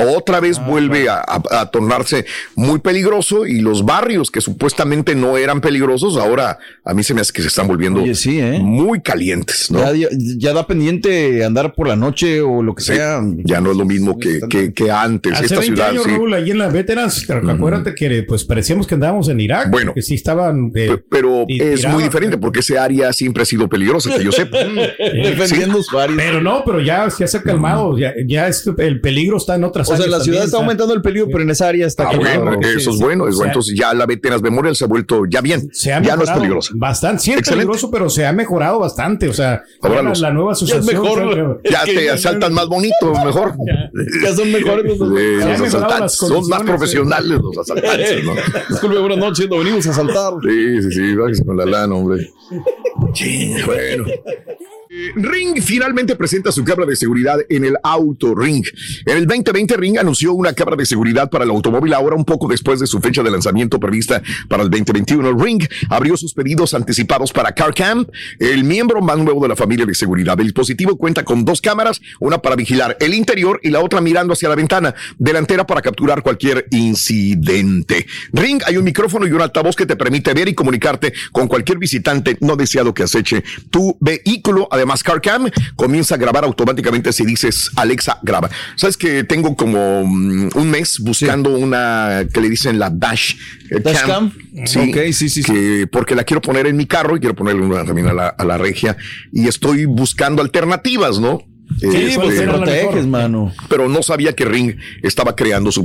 Otra 0.00 0.40
vez 0.40 0.58
Ah, 0.58 0.66
vuelve 0.68 1.08
a, 1.08 1.16
a- 1.26 1.60
a 1.60 1.70
tornarse 1.70 2.24
muy 2.54 2.78
peligroso 2.78 3.46
y 3.46 3.60
los 3.60 3.84
barrios 3.84 4.30
que 4.30 4.40
supuestamente 4.40 5.14
no 5.14 5.36
eran 5.36 5.60
peligrosos, 5.60 6.16
ahora 6.16 6.58
a 6.84 6.94
mí 6.94 7.02
se 7.02 7.14
me 7.14 7.20
hace 7.20 7.32
que 7.32 7.42
se 7.42 7.48
están 7.48 7.66
volviendo 7.68 8.02
Oye, 8.02 8.14
sí, 8.14 8.40
¿eh? 8.40 8.58
muy 8.60 9.00
calientes, 9.00 9.70
¿no? 9.70 9.78
Ya, 9.80 9.92
ya- 9.92 10.16
ya 10.38 10.52
da 10.52 10.66
pendiente 10.66 11.44
andar 11.44 11.74
por 11.74 11.88
la 11.88 11.96
noche 11.96 12.40
o 12.40 12.62
lo 12.62 12.74
que 12.74 12.82
Sí, 12.82 12.94
sea. 12.94 13.20
ya 13.44 13.60
no 13.60 13.70
es 13.72 13.76
lo 13.76 13.84
mismo 13.84 14.18
que, 14.18 14.40
que, 14.48 14.72
que 14.72 14.90
antes. 14.90 15.32
Hace 15.34 15.44
Esta 15.46 15.60
20 15.60 15.74
ciudad, 15.76 15.90
años, 15.90 16.04
sí. 16.04 16.10
Raúl, 16.10 16.34
allí 16.34 16.50
en 16.52 16.58
las 16.58 16.72
Veterans, 16.72 17.26
te- 17.26 17.32
acuérdate 17.32 17.94
que 17.94 18.22
pues 18.22 18.44
parecíamos 18.44 18.86
que 18.86 18.94
andábamos 18.94 19.28
en 19.28 19.40
Irak. 19.40 19.70
Bueno. 19.70 19.92
que 19.94 20.02
sí 20.02 20.14
estaban. 20.14 20.72
eh, 20.74 20.88
Pe- 20.96 21.04
Pero 21.10 21.44
es 21.48 21.76
tiraban. 21.76 21.94
muy 21.94 22.02
diferente 22.04 22.38
porque 22.38 22.60
ese 22.60 22.78
área 22.78 23.12
siempre 23.12 23.42
ha 23.42 23.46
sido 23.46 23.68
peligrosa, 23.68 24.16
que 24.16 24.24
yo 24.24 24.32
sepa. 24.32 24.58
Defendiendo 24.98 25.78
usuarios. 25.78 26.18
Pero 26.18 26.40
no, 26.40 26.62
pero 26.64 26.80
ya, 26.80 27.08
ya 27.18 27.26
se 27.26 27.36
ha 27.38 27.42
calmado. 27.42 27.98
Ya, 27.98 28.12
ya 28.26 28.48
es- 28.48 28.68
el 28.78 29.00
peligro 29.00 29.36
está 29.36 29.54
en 29.54 29.64
otras 29.66 29.88
O 29.88 29.96
sea, 29.96 30.04
áreas 30.04 30.18
la 30.18 30.24
ciudad 30.24 30.38
también, 30.38 30.44
está 30.46 30.56
o 30.56 30.60
sea, 30.60 30.64
aumentando 30.64 30.94
el 30.94 31.02
peligro, 31.02 31.26
pero 31.30 31.42
en 31.42 31.50
esa 31.50 31.68
área 31.68 31.86
está 31.86 32.08
Ah, 32.08 32.16
bueno, 32.16 32.52
Sí, 32.62 32.68
eso 32.76 32.90
es 32.90 32.96
sí. 32.96 33.02
bueno. 33.02 33.28
es 33.28 33.34
O 33.34 33.36
bueno. 33.36 33.36
sea, 33.36 33.46
Entonces 33.46 33.74
ya 33.78 33.94
la 33.94 34.06
Veteras 34.06 34.42
Memorial 34.42 34.74
se 34.76 34.84
ha 34.84 34.86
vuelto 34.88 35.22
ya 35.28 35.40
bien. 35.40 35.68
Se 35.72 35.92
ha 35.92 36.00
ya 36.02 36.16
no 36.16 36.22
es 36.24 36.30
peligrosa. 36.30 36.72
Bastante, 36.76 37.22
sí 37.22 37.32
es 37.32 37.38
Excelente. 37.38 37.66
peligroso, 37.66 37.90
pero 37.90 38.08
se 38.10 38.26
ha 38.26 38.32
mejorado 38.32 38.78
bastante. 38.78 39.28
O 39.28 39.32
sea, 39.34 39.62
Ahora 39.82 40.02
la, 40.02 40.12
la 40.14 40.30
nueva 40.32 40.52
Ya 40.52 40.52
es 40.54 40.62
asociación. 40.72 41.02
mejor. 41.02 41.60
Ya 41.70 41.84
te 41.84 42.10
asaltan 42.10 42.52
más 42.54 42.66
bonito, 42.68 43.12
mejor. 43.24 43.54
Ya 44.22 44.34
son 44.34 44.52
mejores 44.52 44.84
los 44.98 45.08
Sí, 45.08 45.64
asaltantes 45.64 46.00
las 46.00 46.12
son 46.16 46.48
más 46.48 46.62
profesionales 46.62 47.38
los 47.42 47.58
asaltantes, 47.58 48.24
¿no? 48.24 48.32
Disculpe, 48.68 48.98
buenas 48.98 49.18
noches, 49.18 49.48
no 49.48 49.58
venimos 49.58 49.86
a 49.86 49.92
saltar. 49.92 50.32
Sí, 50.42 50.82
sí, 50.82 50.90
sí, 50.92 51.14
bájese 51.14 51.44
con 51.44 51.56
la 51.56 51.66
lana, 51.66 51.94
hombre. 51.94 52.30
Sí, 53.14 53.54
bueno. 53.64 54.04
Eh, 54.88 55.12
Ring 55.16 55.60
finalmente 55.60 56.14
presenta 56.14 56.52
su 56.52 56.62
cámara 56.62 56.88
de 56.88 56.94
seguridad 56.94 57.38
en 57.48 57.64
el 57.64 57.76
auto 57.82 58.34
Ring. 58.34 58.64
En 59.04 59.16
el 59.16 59.26
2020 59.26 59.76
Ring 59.76 59.98
anunció 59.98 60.32
una 60.32 60.52
cámara 60.52 60.76
de 60.76 60.86
seguridad 60.86 61.28
para 61.28 61.44
el 61.44 61.50
automóvil 61.50 61.92
ahora 61.92 62.14
un 62.14 62.24
poco 62.24 62.46
después 62.46 62.78
de 62.78 62.86
su 62.86 63.00
fecha 63.00 63.22
de 63.22 63.30
lanzamiento 63.30 63.80
prevista 63.80 64.22
para 64.48 64.62
el 64.62 64.70
2021. 64.70 65.36
Ring 65.38 65.66
abrió 65.90 66.16
sus 66.16 66.34
pedidos 66.34 66.72
anticipados 66.74 67.32
para 67.32 67.52
CarCam, 67.52 68.06
el 68.38 68.62
miembro 68.62 69.00
más 69.00 69.18
nuevo 69.18 69.42
de 69.42 69.48
la 69.48 69.56
familia 69.56 69.86
de 69.86 69.94
seguridad. 69.94 70.38
El 70.38 70.46
dispositivo 70.46 70.96
cuenta 70.96 71.24
con 71.24 71.44
dos 71.44 71.60
cámaras, 71.60 72.00
una 72.20 72.38
para 72.38 72.54
vigilar 72.54 72.96
el 73.00 73.14
interior 73.14 73.58
y 73.62 73.70
la 73.70 73.80
otra 73.80 74.00
mirando 74.00 74.34
hacia 74.34 74.48
la 74.48 74.54
ventana 74.54 74.94
delantera 75.18 75.66
para 75.66 75.82
capturar 75.82 76.22
cualquier 76.22 76.68
incidente. 76.70 78.06
Ring 78.32 78.62
hay 78.64 78.76
un 78.76 78.84
micrófono 78.84 79.26
y 79.26 79.32
un 79.32 79.42
altavoz 79.42 79.74
que 79.74 79.86
te 79.86 79.96
permite 79.96 80.32
ver 80.32 80.48
y 80.48 80.54
comunicarte 80.54 81.12
con 81.32 81.48
cualquier 81.48 81.78
visitante 81.78 82.36
no 82.40 82.54
deseado 82.54 82.94
que 82.94 83.02
aceche 83.02 83.42
tu 83.70 83.96
vehículo. 84.00 84.68
Además, 84.76 85.02
CarCam 85.02 85.50
comienza 85.74 86.14
a 86.14 86.18
grabar 86.18 86.44
automáticamente 86.44 87.12
si 87.12 87.24
dices 87.24 87.70
Alexa 87.76 88.18
graba. 88.22 88.48
Sabes 88.76 88.96
que 88.96 89.24
tengo 89.24 89.56
como 89.56 90.04
mm, 90.06 90.50
un 90.54 90.70
mes 90.70 90.98
buscando 91.00 91.50
una 91.56 92.26
que 92.32 92.40
le 92.40 92.48
dicen 92.50 92.78
la 92.78 92.90
Dash, 92.90 93.34
Dash 93.82 94.02
Cam. 94.06 94.32
Sí, 94.66 94.78
Ok, 94.78 94.96
sí, 95.12 95.28
sí, 95.28 95.42
sí. 95.42 95.52
que 95.52 95.86
porque 95.90 96.14
la 96.14 96.24
quiero 96.24 96.40
poner 96.40 96.66
en 96.66 96.76
mi 96.76 96.86
carro 96.86 97.16
y 97.16 97.20
quiero 97.20 97.34
ponerle 97.34 97.62
una 97.62 97.84
también 97.84 98.06
a 98.08 98.12
la, 98.12 98.28
a 98.28 98.44
la 98.44 98.56
regia 98.58 98.96
y 99.32 99.48
estoy 99.48 99.84
buscando 99.86 100.42
alternativas, 100.42 101.18
¿no? 101.18 101.40
Sí, 101.80 101.88
Este, 101.88 102.20
pues, 102.20 102.36
Te 102.36 102.42
era 102.44 102.52
la 102.52 102.58
proteges, 102.58 102.84
mejor. 102.94 103.06
mano. 103.08 103.52
pero 103.68 103.88
no 103.88 104.00
sabía 104.00 104.34
que 104.34 104.44
Ring 104.44 104.76
estaba 105.02 105.34
creando 105.34 105.72
su 105.72 105.82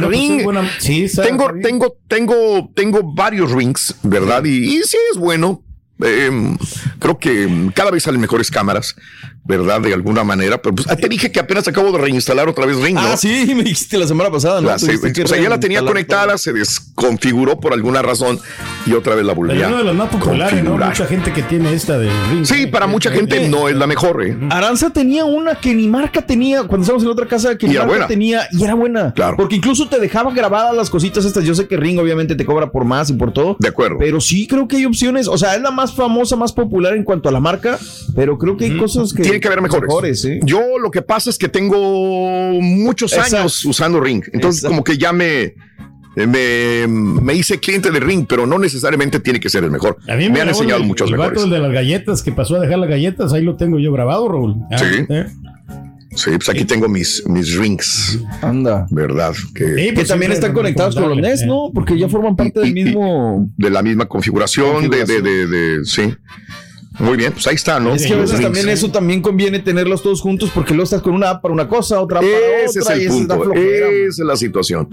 no, 0.00 0.06
pues, 0.06 0.18
Ring. 0.18 0.38
es 0.38 0.44
buena- 0.44 0.70
sí, 0.78 1.06
tengo, 1.22 1.50
tengo, 1.62 1.96
tengo, 2.08 2.70
tengo 2.74 3.14
varios 3.14 3.50
rings, 3.52 3.94
¿verdad? 4.02 4.42
Y, 4.46 4.64
y 4.78 4.82
sí 4.84 4.96
es 5.12 5.18
bueno. 5.18 5.62
Eh, 6.04 6.56
creo 6.98 7.18
que 7.18 7.70
cada 7.74 7.90
vez 7.90 8.02
salen 8.02 8.20
mejores 8.20 8.50
cámaras, 8.50 8.94
¿verdad? 9.44 9.80
De 9.80 9.92
alguna 9.94 10.24
manera. 10.24 10.60
Pero 10.60 10.74
pues, 10.74 10.86
ah, 10.90 10.96
te 10.96 11.08
dije 11.08 11.30
que 11.30 11.40
apenas 11.40 11.66
acabo 11.68 11.92
de 11.92 11.98
reinstalar 11.98 12.48
otra 12.48 12.66
vez 12.66 12.76
Ring, 12.78 12.94
¿no? 12.94 13.00
Ah, 13.00 13.16
sí, 13.16 13.52
me 13.54 13.62
dijiste 13.62 13.98
la 13.98 14.06
semana 14.06 14.30
pasada, 14.30 14.60
¿no? 14.60 14.68
La- 14.68 14.78
se- 14.78 14.86
Tuviste 14.86 15.12
que 15.12 15.22
o 15.22 15.26
sea, 15.26 15.40
ya 15.40 15.48
la 15.48 15.60
tenía 15.60 15.80
conectada, 15.84 16.38
se 16.38 16.52
desconfiguró 16.52 17.58
por 17.60 17.72
alguna 17.72 18.02
razón 18.02 18.38
y 18.86 18.92
otra 18.92 19.14
vez 19.14 19.24
la 19.24 19.32
volví 19.34 19.62
a 19.62 19.68
una 19.68 19.78
de 19.78 19.84
las 19.84 19.94
más 19.94 20.08
populares, 20.10 20.62
¿no? 20.64 20.76
Mucha 20.76 21.06
gente 21.06 21.32
que 21.32 21.42
tiene 21.42 21.72
esta 21.74 21.98
de 21.98 22.10
Ring. 22.30 22.44
Sí, 22.44 22.66
para 22.66 22.86
mucha 22.86 23.10
gente 23.10 23.48
no 23.48 23.68
es 23.68 23.76
la 23.76 23.86
mejor, 23.86 24.22
¿eh? 24.24 24.36
Aranza 24.50 24.90
tenía 24.90 25.24
una 25.24 25.54
que 25.56 25.74
ni 25.74 25.88
marca 25.88 26.22
tenía 26.22 26.62
cuando 26.64 26.82
estábamos 26.82 27.04
en 27.04 27.10
otra 27.10 27.26
casa 27.26 27.56
que 27.56 27.66
ni 27.66 27.74
marca 27.74 27.86
buena. 27.88 28.06
tenía 28.06 28.48
y 28.52 28.62
era 28.64 28.74
buena. 28.74 29.12
Claro. 29.14 29.36
Porque 29.36 29.56
incluso 29.56 29.88
te 29.88 29.98
dejaba 30.00 30.32
grabadas 30.32 30.74
las 30.74 30.90
cositas 30.90 31.24
estas. 31.24 31.44
Yo 31.44 31.54
sé 31.54 31.66
que 31.68 31.76
Ring 31.76 31.98
obviamente 31.98 32.34
te 32.34 32.44
cobra 32.44 32.70
por 32.70 32.84
más 32.84 33.10
y 33.10 33.14
por 33.14 33.32
todo. 33.32 33.56
De 33.58 33.68
acuerdo. 33.68 33.96
Pero 33.98 34.20
sí 34.20 34.46
creo 34.46 34.68
que 34.68 34.76
hay 34.76 34.84
opciones. 34.86 35.28
O 35.28 35.36
sea, 35.38 35.54
es 35.54 35.62
la 35.62 35.70
más 35.70 35.94
famosa, 35.94 36.36
más 36.36 36.52
popular 36.52 36.94
en 36.96 37.04
cuanto 37.04 37.28
a 37.28 37.32
la 37.32 37.40
marca. 37.40 37.78
Pero 38.14 38.38
creo 38.38 38.56
que 38.56 38.66
hay 38.66 38.76
cosas 38.78 39.12
que. 39.12 39.22
Tiene 39.34 39.40
que 39.40 39.48
haber 39.48 39.62
mejores. 39.62 40.20
¿sí? 40.22 40.38
Yo 40.44 40.78
lo 40.80 40.90
que 40.90 41.02
pasa 41.02 41.30
es 41.30 41.38
que 41.38 41.48
tengo 41.48 42.52
muchos 42.60 43.12
Exacto. 43.12 43.36
años 43.38 43.64
usando 43.64 44.00
Ring. 44.00 44.22
Entonces, 44.32 44.62
Exacto. 44.62 44.68
como 44.72 44.84
que 44.84 44.98
ya 44.98 45.12
me. 45.12 45.54
me, 46.16 46.86
me 46.86 47.34
hice 47.34 47.58
cliente 47.58 47.90
de 47.90 47.98
Ring, 48.00 48.24
pero 48.28 48.46
no 48.46 48.58
necesariamente 48.58 49.18
tiene 49.20 49.40
que 49.40 49.48
ser 49.50 49.64
el 49.64 49.70
mejor. 49.72 49.96
A 50.08 50.14
mí 50.14 50.28
me, 50.30 50.40
han 50.40 50.48
enseñado 50.48 50.80
el- 50.80 50.86
muchos 50.86 51.10
el 51.10 51.16
vato, 51.16 51.30
mejores. 51.30 51.44
el 51.44 51.50
de 51.50 51.58
las 51.58 51.72
galletas 51.72 52.22
que 52.22 52.30
pasó 52.32 52.56
a 52.56 52.60
dejar 52.60 52.78
las 52.78 52.88
galletas, 52.88 53.32
ahí 53.32 53.42
lo 53.42 53.56
tengo 53.56 53.78
yo 53.80 53.90
grabado, 53.92 54.28
Raúl. 54.28 54.54
Ah, 54.70 54.78
Sí. 54.78 54.84
¿eh? 55.08 55.26
Sí, 56.16 56.30
pues 56.36 56.48
aquí 56.48 56.64
tengo 56.64 56.88
mis, 56.88 57.24
mis 57.26 57.56
rings. 57.56 58.20
Anda. 58.40 58.86
¿Verdad? 58.92 59.34
Que, 59.52 59.64
Sí, 59.74 59.74
Que 59.88 59.92
pues 59.94 60.06
también 60.06 60.30
están 60.30 60.50
es 60.52 60.54
conectados 60.54 60.94
con 60.94 61.08
los 61.08 61.18
NES, 61.18 61.42
¿eh? 61.42 61.46
¿no? 61.46 61.72
Porque 61.74 61.98
ya 61.98 62.08
forman 62.08 62.36
parte 62.36 62.60
del 62.60 62.72
mismo. 62.72 63.50
de 63.56 63.70
la 63.70 63.82
misma 63.82 64.06
configuración, 64.06 64.88
De, 64.88 65.04
de, 65.04 65.20
de, 65.20 65.46
de- 65.48 65.84
sí. 65.84 66.14
Muy 66.98 67.16
bien, 67.16 67.32
pues 67.32 67.46
ahí 67.48 67.56
está, 67.56 67.80
¿no? 67.80 67.94
Es 67.94 68.06
que 68.06 68.12
a 68.12 68.16
veces 68.16 68.40
también 68.40 68.68
eso 68.68 68.90
también 68.90 69.20
conviene 69.20 69.58
tenerlos 69.58 70.02
todos 70.02 70.20
juntos 70.20 70.50
porque 70.54 70.74
luego 70.74 70.84
estás 70.84 71.02
con 71.02 71.12
una 71.14 71.30
app 71.30 71.42
para 71.42 71.52
una 71.52 71.68
cosa, 71.68 72.00
otra 72.00 72.20
para 72.20 72.30
Ese 72.64 72.78
es 72.78 72.84
otra. 72.84 72.94
el 72.94 73.00
es 73.02 73.06
la 73.26 73.36
punto, 73.36 73.52
esa 73.54 74.22
es 74.22 74.26
la 74.26 74.36
situación. 74.36 74.88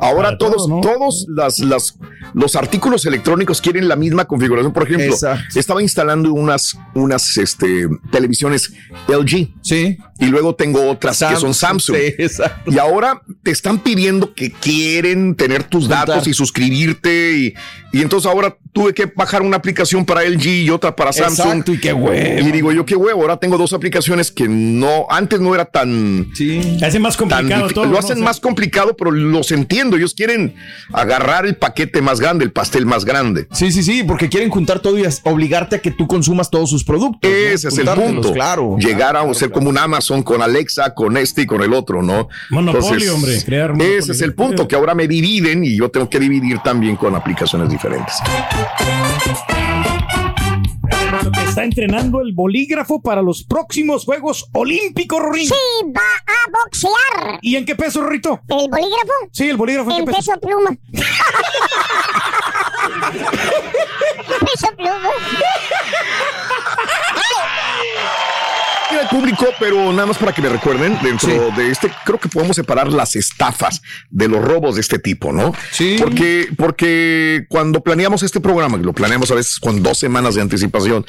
Ahora 0.00 0.28
Para 0.28 0.38
todo, 0.38 0.52
todos, 0.52 0.68
¿no? 0.68 0.80
todos 0.80 1.26
las, 1.28 1.58
las, 1.58 1.98
los 2.32 2.56
artículos 2.56 3.04
electrónicos 3.04 3.60
quieren 3.60 3.88
la 3.88 3.96
misma 3.96 4.24
configuración. 4.24 4.72
Por 4.72 4.84
ejemplo, 4.84 5.04
Exacto. 5.12 5.58
estaba 5.58 5.82
instalando 5.82 6.32
unas, 6.32 6.78
unas 6.94 7.36
este, 7.36 7.88
televisiones 8.10 8.72
LG 9.08 9.50
Sí. 9.60 9.98
y 10.18 10.26
luego 10.26 10.54
tengo 10.54 10.90
otras 10.90 11.18
que 11.18 11.36
son 11.36 11.52
Samsung. 11.52 11.96
Sí, 11.96 12.14
exacto. 12.18 12.70
Y 12.72 12.78
ahora 12.78 13.20
te 13.42 13.50
están 13.50 13.80
pidiendo 13.80 14.32
que 14.34 14.50
quieren 14.50 15.34
tener 15.34 15.64
tus 15.64 15.84
Juntar. 15.84 16.08
datos 16.08 16.26
y 16.26 16.32
suscribirte. 16.32 17.32
Y, 17.36 17.54
y 17.94 18.02
entonces 18.02 18.28
ahora 18.28 18.56
tuve 18.72 18.92
que 18.92 19.06
bajar 19.06 19.42
una 19.42 19.56
aplicación 19.56 20.04
para 20.04 20.24
LG 20.24 20.46
y 20.46 20.70
otra 20.70 20.96
para 20.96 21.12
Samsung. 21.12 21.46
Exacto, 21.46 21.72
y 21.72 21.78
qué 21.78 21.92
huevo. 21.92 22.40
Y 22.40 22.50
digo 22.50 22.72
yo, 22.72 22.84
qué 22.84 22.96
huevo. 22.96 23.22
Ahora 23.22 23.36
tengo 23.36 23.56
dos 23.56 23.72
aplicaciones 23.72 24.32
que 24.32 24.48
no, 24.48 25.06
antes 25.08 25.38
no 25.38 25.54
era 25.54 25.64
tan. 25.64 26.28
Sí. 26.34 26.76
Se 26.80 26.86
hace 26.86 26.98
más 26.98 27.16
complicado 27.16 27.68
todo. 27.68 27.84
lo 27.84 27.92
¿no? 27.92 27.98
hacen 27.98 28.14
O 28.14 28.16
sea, 28.16 28.24
más 28.24 28.40
complicado, 28.40 28.96
pero 28.96 29.12
los 29.12 29.52
entiendo. 29.52 29.96
Ellos 29.96 30.12
quieren 30.12 30.56
agarrar 30.92 31.46
el 31.46 31.54
paquete 31.54 32.02
más 32.02 32.18
grande, 32.18 32.44
el 32.44 32.50
pastel 32.50 32.84
más 32.84 33.04
grande. 33.04 33.46
Sí, 33.52 33.70
sí, 33.70 33.84
sí, 33.84 34.02
porque 34.02 34.28
quieren 34.28 34.50
juntar 34.50 34.80
todo 34.80 34.98
y 34.98 35.04
obligarte 35.22 35.76
a 35.76 35.78
que 35.78 35.92
tú 35.92 36.08
consumas 36.08 36.50
todos 36.50 36.68
sus 36.68 36.82
productos. 36.82 37.30
¿no? 37.30 37.36
Ese 37.36 37.68
es 37.68 37.78
el 37.78 37.86
punto. 37.86 38.32
Claro. 38.32 38.76
Llegar 38.76 39.16
a 39.16 39.34
ser 39.34 39.52
como 39.52 39.70
un 39.70 39.78
Amazon 39.78 40.24
con 40.24 40.42
Alexa, 40.42 40.94
con 40.94 41.16
este 41.16 41.42
y 41.42 41.46
con 41.46 41.62
el 41.62 41.72
otro, 41.72 42.02
¿no? 42.02 42.26
Monopolio, 42.50 43.14
hombre, 43.14 43.40
crear 43.44 43.70
monopolio. 43.70 43.98
Ese 43.98 44.10
es 44.10 44.20
el 44.20 44.34
punto, 44.34 44.66
que 44.66 44.74
ahora 44.74 44.96
me 44.96 45.06
dividen 45.06 45.62
y 45.62 45.76
yo 45.76 45.90
tengo 45.90 46.10
que 46.10 46.18
dividir 46.18 46.58
también 46.58 46.96
con 46.96 47.14
aplicaciones 47.14 47.68
diferentes. 47.68 47.83
Que 51.32 51.44
está 51.48 51.64
entrenando 51.64 52.20
el 52.22 52.32
bolígrafo 52.32 53.00
para 53.02 53.22
los 53.22 53.44
próximos 53.44 54.04
Juegos 54.04 54.48
Olímpicos, 54.52 55.20
Rorín. 55.20 55.46
Sí, 55.46 55.54
va 55.94 56.00
a 56.00 56.50
boxear. 56.50 57.38
¿Y 57.42 57.56
en 57.56 57.64
qué 57.64 57.74
peso, 57.76 58.02
Rorrito? 58.02 58.40
¿El 58.48 58.68
bolígrafo? 58.70 59.12
Sí, 59.32 59.48
el 59.48 59.56
bolígrafo 59.56 59.90
en 59.90 59.96
En 59.98 60.04
qué 60.06 60.12
peso. 60.12 60.32
peso 60.32 60.40
pluma. 60.40 60.70
peso 64.40 64.68
pluma. 64.76 65.00
Mira 68.94 69.02
el 69.02 69.08
público, 69.08 69.46
pero 69.58 69.92
nada 69.92 70.06
más 70.06 70.18
para 70.18 70.32
que 70.32 70.40
me 70.40 70.48
recuerden, 70.48 70.96
dentro 71.02 71.50
de 71.56 71.68
este, 71.70 71.90
creo 72.04 72.18
que 72.20 72.28
podemos 72.28 72.54
separar 72.54 72.92
las 72.92 73.16
estafas 73.16 73.82
de 74.08 74.28
los 74.28 74.40
robos 74.44 74.76
de 74.76 74.82
este 74.82 75.00
tipo, 75.00 75.32
¿no? 75.32 75.52
Sí. 75.72 75.96
Porque, 75.98 76.48
porque 76.56 77.44
cuando 77.48 77.82
planeamos 77.82 78.22
este 78.22 78.40
programa, 78.40 78.78
que 78.78 78.84
lo 78.84 78.92
planeamos 78.92 79.30
a 79.32 79.34
veces 79.34 79.58
con 79.58 79.82
dos 79.82 79.98
semanas 79.98 80.36
de 80.36 80.42
anticipación, 80.42 81.04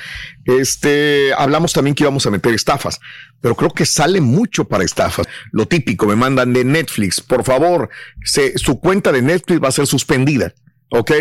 este, 0.46 1.32
hablamos 1.38 1.74
también 1.74 1.94
que 1.96 2.04
íbamos 2.04 2.26
a 2.26 2.32
meter 2.32 2.54
estafas, 2.54 3.00
pero 3.42 3.56
creo 3.56 3.70
que 3.70 3.86
sale 3.86 4.20
mucho 4.22 4.66
para 4.68 4.84
estafas. 4.84 5.28
Lo 5.52 5.68
típico, 5.68 6.08
me 6.08 6.16
mandan 6.16 6.54
de 6.54 6.64
Netflix, 6.64 7.22
por 7.22 7.44
favor, 7.44 7.90
se- 8.24 8.58
su 8.58 8.80
cuenta 8.80 9.12
de 9.12 9.22
Netflix 9.22 9.62
va 9.64 9.68
a 9.68 9.72
ser 9.72 9.86
suspendida. 9.88 10.54
¿Ok? 10.98 11.12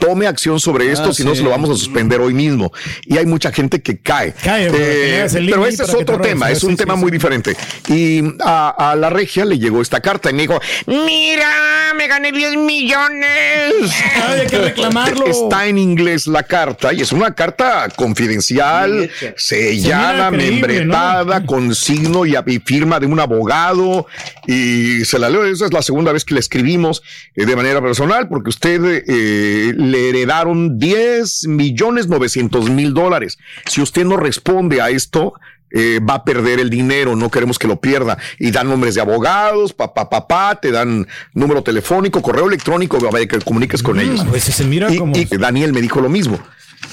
Tome 0.00 0.26
acción 0.26 0.58
sobre 0.60 0.90
esto, 0.92 1.10
Ah, 1.10 1.12
si 1.14 1.24
no 1.24 1.32
sí. 1.32 1.38
se 1.38 1.42
lo 1.44 1.50
vamos 1.50 1.70
a 1.70 1.74
suspender 1.74 2.20
hoy 2.20 2.34
mismo. 2.34 2.72
Y 3.04 3.16
hay 3.18 3.26
mucha 3.26 3.52
gente 3.52 3.80
que 3.82 3.98
cae. 3.98 4.32
Cae, 4.32 4.68
Eh, 4.72 5.26
pero 5.50 5.66
este 5.66 5.84
es 5.84 5.90
te 5.90 5.96
otro 5.96 6.20
tema, 6.20 6.50
es 6.50 6.62
un 6.64 6.70
sí, 6.72 6.76
tema 6.76 6.94
sí. 6.94 7.00
muy 7.00 7.10
diferente. 7.10 7.56
Y 7.88 8.22
a, 8.44 8.90
a 8.92 8.96
la 8.96 9.10
regia 9.10 9.44
le 9.44 9.58
llegó 9.58 9.82
esta 9.82 10.00
carta 10.00 10.30
y 10.30 10.34
me 10.34 10.42
dijo, 10.42 10.60
mira, 10.86 11.92
me 11.96 12.06
gané 12.08 12.32
10 12.32 12.56
millones. 12.56 13.72
Ay, 14.14 14.40
hay 14.40 14.46
que 14.46 14.58
reclamarlo. 14.58 15.26
Está 15.26 15.66
en 15.66 15.78
inglés 15.78 16.26
la 16.26 16.42
carta 16.42 16.92
y 16.92 17.00
es 17.02 17.12
una 17.12 17.34
carta 17.34 17.88
confidencial, 17.96 19.10
sellada, 19.36 20.30
membretada, 20.30 21.44
con 21.44 21.74
signo 21.74 22.26
y, 22.26 22.34
y 22.46 22.58
firma 22.60 23.00
de 23.00 23.06
un 23.06 23.20
abogado. 23.20 24.06
Y 24.46 25.04
se 25.04 25.18
la 25.18 25.28
leo, 25.30 25.44
esa 25.44 25.66
es 25.66 25.72
la 25.72 25.82
segunda 25.82 26.12
vez 26.12 26.24
que 26.24 26.34
le 26.34 26.40
escribimos 26.40 27.02
eh, 27.34 27.44
de 27.46 27.56
manera 27.56 27.80
personal, 27.82 28.28
porque 28.28 28.50
usted 28.50 28.84
eh, 28.88 29.72
le 29.76 30.08
heredaron 30.08 30.78
10 30.78 31.48
millones 31.48 32.08
900 32.08 32.70
mil 32.70 32.94
dólares. 32.94 33.38
Si 33.66 33.80
usted 33.80 34.04
no 34.04 34.16
responde 34.16 34.80
a 34.80 34.90
esto, 34.90 35.34
eh, 35.70 36.00
va 36.00 36.14
a 36.14 36.24
perder 36.24 36.60
el 36.60 36.70
dinero, 36.70 37.16
no 37.16 37.30
queremos 37.30 37.58
que 37.58 37.66
lo 37.68 37.80
pierda. 37.80 38.16
Y 38.38 38.50
dan 38.50 38.68
nombres 38.68 38.94
de 38.94 39.00
abogados, 39.00 39.72
papá, 39.72 40.08
papá, 40.08 40.58
te 40.60 40.70
dan 40.70 41.06
número 41.34 41.62
telefónico, 41.62 42.22
correo 42.22 42.46
electrónico, 42.46 42.98
para 42.98 43.26
que 43.26 43.38
comuniques 43.40 43.82
con 43.82 43.98
ellos. 44.00 44.24
Pues 44.28 44.44
se 44.44 44.64
mira 44.64 44.92
Y, 44.92 44.98
como. 44.98 45.16
y 45.16 45.24
Daniel 45.24 45.72
me 45.72 45.80
dijo 45.80 46.00
lo 46.00 46.08
mismo. 46.08 46.38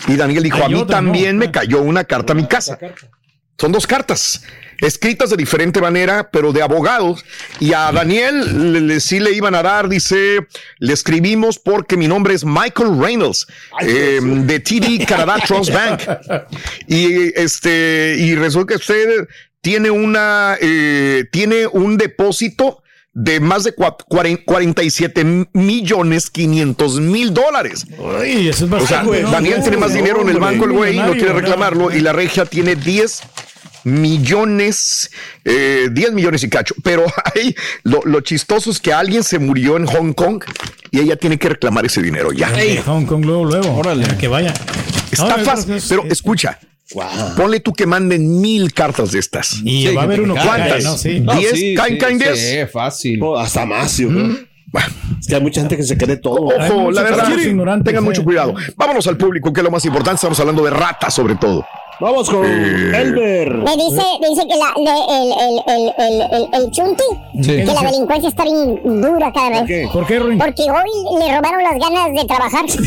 Y 0.07 0.15
Daniel 0.15 0.43
dijo, 0.43 0.57
Hay 0.57 0.63
a 0.63 0.67
mí 0.69 0.75
otra, 0.75 0.97
también 0.97 1.37
¿no? 1.37 1.45
me 1.45 1.51
cayó 1.51 1.81
una 1.81 2.03
carta 2.03 2.33
a 2.33 2.35
mi 2.35 2.47
casa. 2.47 2.77
Son 3.57 3.71
dos 3.71 3.85
cartas, 3.85 4.43
escritas 4.83 5.29
de 5.29 5.37
diferente 5.37 5.81
manera, 5.81 6.29
pero 6.31 6.51
de 6.53 6.61
abogados. 6.61 7.23
Y 7.59 7.73
a 7.73 7.91
Daniel 7.91 8.71
le, 8.73 8.81
le- 8.81 8.99
sí 8.99 9.19
le 9.19 9.31
iban 9.31 9.55
a 9.55 9.63
dar, 9.63 9.89
dice, 9.89 10.39
le 10.79 10.93
escribimos 10.93 11.57
porque 11.59 11.97
mi 11.97 12.07
nombre 12.07 12.33
es 12.33 12.43
Michael 12.45 12.99
Reynolds, 12.99 13.47
eh, 13.81 14.19
de 14.21 14.59
TD 14.59 15.05
Canada 15.05 15.37
Trust 15.45 15.71
Bank. 15.71 16.01
Y 16.87 17.37
este, 17.39 18.15
y 18.19 18.35
resulta 18.35 18.73
que 18.73 18.79
usted 18.79 19.27
tiene 19.61 19.89
una, 19.91 20.57
eh, 20.61 21.25
tiene 21.31 21.67
un 21.67 21.97
depósito 21.97 22.79
de 23.15 23.39
más 23.39 23.63
de 23.63 23.75
cua- 23.75 23.95
cuaren- 24.09 24.43
47 24.43 25.47
millones 25.53 26.31
500 26.31 26.99
mil 26.99 27.31
dólares. 27.31 27.85
Ay, 28.19 28.49
eso 28.49 28.65
es 28.65 28.71
O 28.71 28.87
sea, 28.87 28.97
bastante. 29.03 29.21
¿no? 29.21 29.29
Daniel 29.31 29.61
tiene 29.61 29.77
más 29.77 29.91
No, 29.91 29.95
dinero 29.97 30.21
en 30.23 30.29
el 30.29 30.39
banco, 30.39 30.65
el 30.65 30.71
güey, 30.71 30.97
no 30.97 31.11
quiere 31.11 31.29
¿no? 31.29 31.35
reclamarlo, 31.39 31.95
y 31.95 31.99
la 32.01 32.11
regia 32.11 32.45
tiene 32.45 32.75
10 32.75 33.21
millones, 33.83 35.11
eh, 35.45 35.89
10 35.91 36.13
millones 36.13 36.43
y 36.43 36.49
cacho. 36.49 36.75
Pero 36.83 37.05
ahí 37.35 37.55
lo, 37.83 38.01
lo 38.05 38.21
chistoso 38.21 38.71
es 38.71 38.79
que 38.79 38.93
alguien 38.93 39.23
se 39.23 39.39
murió 39.39 39.77
en 39.77 39.85
Hong 39.85 40.13
Kong 40.13 40.43
y 40.91 40.99
ella 40.99 41.15
tiene 41.15 41.37
que 41.37 41.49
reclamar 41.49 41.85
ese 41.85 42.01
dinero 42.01 42.31
ya. 42.31 42.49
De 42.51 42.81
Hong 42.81 43.05
Kong 43.05 43.25
luego, 43.25 43.45
luego. 43.45 43.75
Órale. 43.75 44.05
Que 44.17 44.27
vaya. 44.27 44.53
Estafas, 45.11 45.67
No, 45.67 45.75
es- 45.75 45.85
pero 45.89 46.03
es- 46.05 46.11
escucha. 46.13 46.59
Ponle 47.35 47.59
tú 47.59 47.73
que 47.73 47.87
manden 47.87 48.39
mil 48.39 48.71
cartas 48.73 49.11
de 49.13 49.19
estas. 49.19 49.53
Y 49.63 49.87
Sí, 49.87 49.95
va 49.95 50.01
a 50.01 50.03
haber 50.05 50.21
uno 50.21 50.35
¿Cuántas? 50.35 50.69
cae, 50.73 50.83
¿no? 50.83 50.97
Sí. 50.97 51.19
No, 51.21 51.33
¿Diez? 51.33 51.51
sí, 51.51 51.73
¿Caen, 51.75 51.97
caen 51.97 52.19
sí, 52.19 52.25
diez? 52.25 52.71
fácil. 52.71 53.19
Oh, 53.23 53.37
hasta 53.39 53.65
más, 53.65 53.97
yo 53.97 54.09
creo. 54.09 54.37
Es 55.19 55.27
que 55.27 55.35
hay 55.35 55.41
mucha 55.41 55.61
gente 55.61 55.77
que 55.77 55.83
se 55.83 55.97
cree 55.97 56.17
todo. 56.17 56.47
Ojo, 56.47 56.91
la 56.91 57.01
verdad, 57.03 57.27
tengan 57.83 57.95
eh. 57.95 58.01
mucho 58.01 58.23
cuidado. 58.23 58.53
Vámonos 58.75 59.07
al 59.07 59.17
público, 59.17 59.51
que 59.53 59.61
es 59.61 59.63
lo 59.63 59.71
más 59.71 59.85
importante. 59.85 60.15
Estamos 60.17 60.39
hablando 60.39 60.63
de 60.63 60.71
ratas, 60.71 61.13
sobre 61.13 61.35
todo. 61.35 61.65
Vamos 61.99 62.29
con 62.29 62.43
Eh. 62.45 62.91
Elmer. 63.01 63.53
Me 63.59 63.71
dice, 63.77 64.03
dice 64.27 64.47
que 64.47 64.55
la, 64.55 64.73
le- 64.77 65.05
el, 65.15 65.31
el, 65.31 65.61
el, 65.67 65.93
el, 65.97 66.21
el, 66.31 66.63
el 66.65 66.71
chunti, 66.71 67.03
Sí. 67.41 67.55
que 67.57 67.65
la 67.65 67.81
delincuencia 67.81 68.29
está 68.29 68.43
bien 68.43 68.79
dura 69.01 69.31
cada 69.31 69.49
vez. 69.49 69.59
¿Por 69.59 69.67
qué? 69.67 69.87
¿Por 69.93 70.05
qué, 70.07 70.19
Ruin? 70.19 70.37
Porque 70.39 70.63
hoy 70.63 71.19
le 71.19 71.35
robaron 71.35 71.63
las 71.63 71.79
ganas 71.79 72.13
de 72.13 72.25
trabajar. 72.25 72.69
sí, 72.69 72.79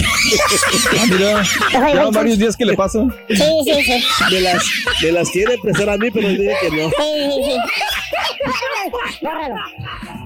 Ah, 0.98 1.04
mira, 1.08 1.44
Jesús. 1.94 2.14
varios 2.14 2.38
días 2.38 2.56
que 2.56 2.64
le 2.66 2.76
pasa. 2.76 3.04
sí, 3.28 3.36
sí. 3.64 4.04
Me 4.32 4.40
las, 4.40 4.64
me 5.02 5.12
las 5.12 5.30
quiere 5.30 5.56
prestar 5.62 5.90
a 5.90 5.96
mí, 5.96 6.10
pero 6.10 6.28
dije 6.28 6.52
que 6.60 6.70
no. 6.70 6.88
Sí, 6.88 6.94
sí, 7.30 7.42
sí. 7.44 7.56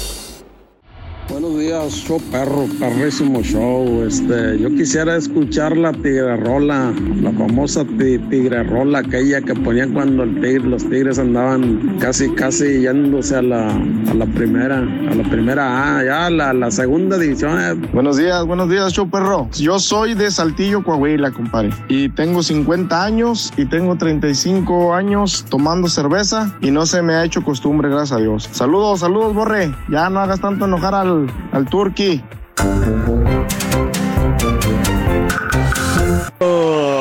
Buenos 1.31 1.57
días, 1.57 1.93
show 1.93 2.19
perro, 2.31 2.65
perrísimo 2.79 3.41
show. 3.41 4.03
Este, 4.05 4.59
yo 4.59 4.69
quisiera 4.69 5.15
escuchar 5.15 5.77
la 5.77 5.93
tigrerola, 5.93 6.91
la 7.21 7.31
famosa 7.31 7.85
ti- 7.85 8.19
tigrerola, 8.29 8.99
aquella 8.99 9.41
que 9.41 9.53
ponían 9.55 9.93
cuando 9.93 10.23
el 10.23 10.35
tigre- 10.41 10.67
los 10.69 10.83
tigres 10.89 11.17
andaban 11.19 11.97
casi, 11.99 12.29
casi 12.33 12.81
yéndose 12.81 13.37
a 13.37 13.41
la, 13.41 13.69
a 13.69 14.13
la 14.13 14.25
primera, 14.25 14.79
a 14.79 15.15
la 15.15 15.23
primera 15.29 15.97
A, 15.99 16.03
ya 16.03 16.29
la, 16.29 16.53
la 16.53 16.69
segunda 16.69 17.17
división. 17.17 17.59
eh. 17.59 17.73
Buenos 17.93 18.17
días, 18.17 18.45
buenos 18.45 18.69
días, 18.69 18.91
show 18.91 19.09
perro. 19.09 19.47
Yo 19.57 19.79
soy 19.79 20.13
de 20.15 20.29
Saltillo, 20.31 20.83
Coahuila, 20.83 21.31
compadre. 21.31 21.69
Y 21.87 22.09
tengo 22.09 22.43
50 22.43 23.03
años 23.03 23.53
y 23.57 23.65
tengo 23.65 23.95
35 23.95 24.93
años 24.93 25.45
tomando 25.49 25.87
cerveza 25.87 26.53
y 26.61 26.71
no 26.71 26.85
se 26.85 27.01
me 27.01 27.13
ha 27.13 27.23
hecho 27.23 27.41
costumbre, 27.43 27.89
gracias 27.89 28.19
a 28.19 28.21
Dios. 28.21 28.49
Saludos, 28.51 28.99
saludos, 28.99 29.33
Borre. 29.33 29.73
Ya 29.89 30.09
no 30.09 30.19
hagas 30.19 30.41
tanto 30.41 30.65
enojar 30.65 30.93
al, 30.93 31.20
al 31.51 31.65
turqui. 31.69 32.21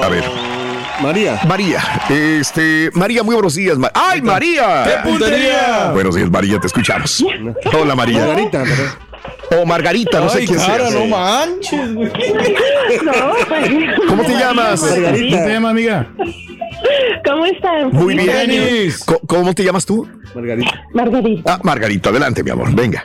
A 0.03 0.09
ver. 0.09 0.25
María. 1.03 1.41
María. 1.49 1.81
Este, 2.11 2.91
María, 2.95 3.23
muy 3.23 3.35
buenos 3.35 3.55
días. 3.55 3.79
Ma- 3.79 3.91
¡Ay, 3.95 4.21
María! 4.21 4.85
¡Qué 4.85 5.09
puntería! 5.09 5.91
Buenos 5.93 6.15
días, 6.15 6.31
María, 6.31 6.61
te 6.61 6.67
escuchamos. 6.67 7.25
Hola, 7.79 7.95
María. 7.95 8.27
Margarita, 8.27 8.65
O 9.59 9.67
Margarita, 9.67 10.21
no 10.21 10.29
sé 10.29 10.41
Ay, 10.41 10.47
quién 10.47 10.59
cara, 10.59 10.89
sea. 10.89 11.01
no 11.01 11.07
manches, 11.07 11.95
güey. 11.95 12.11
¿Cómo 14.09 14.23
te 14.25 14.33
llamas? 14.35 14.81
¿Cómo 14.81 15.13
te 15.17 15.49
llama, 15.49 15.71
amiga? 15.71 16.07
¿Cómo 17.25 17.47
están? 17.47 17.91
Muy 17.93 18.17
bien. 18.17 18.93
¿Cómo 19.27 19.55
te 19.55 19.65
llamas 19.65 19.87
tú? 19.87 20.07
Margarita. 20.35 20.85
Margarita. 20.93 21.55
Ah, 21.55 21.61
Margarita, 21.63 22.11
adelante, 22.11 22.43
mi 22.45 22.51
amor. 22.51 22.73
Venga, 22.75 23.05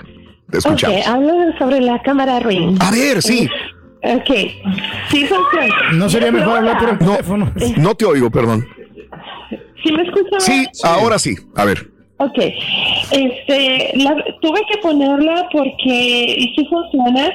te 0.61 0.67
escuchamos. 0.67 0.97
Ok, 0.97 1.07
hablo 1.07 1.33
sobre 1.59 1.81
la 1.81 2.01
cámara 2.01 2.39
Ring. 2.39 2.77
A 2.81 2.91
ver, 2.91 3.21
sí. 3.21 3.47
Ok, 4.03 4.29
sí 5.09 5.25
funciona. 5.25 5.91
No 5.93 6.09
sería 6.09 6.31
mejor 6.31 6.57
hablar 6.57 6.77
por 6.79 6.89
el 6.89 6.97
teléfono. 6.99 7.51
No 7.77 7.95
te 7.95 8.05
oigo, 8.05 8.29
perdón. 8.29 8.67
¿Sí 9.83 9.91
me 9.91 10.03
escuchan? 10.03 10.41
Sí, 10.41 10.65
ahora 10.83 11.17
sí. 11.19 11.35
A 11.55 11.65
ver. 11.65 11.91
Ok, 12.17 12.37
este, 13.11 13.91
la- 13.95 14.15
tuve 14.41 14.61
que 14.71 14.77
ponerla 14.81 15.47
porque, 15.51 16.35
y 16.37 16.53
sí 16.55 16.65
funciona, 16.69 17.29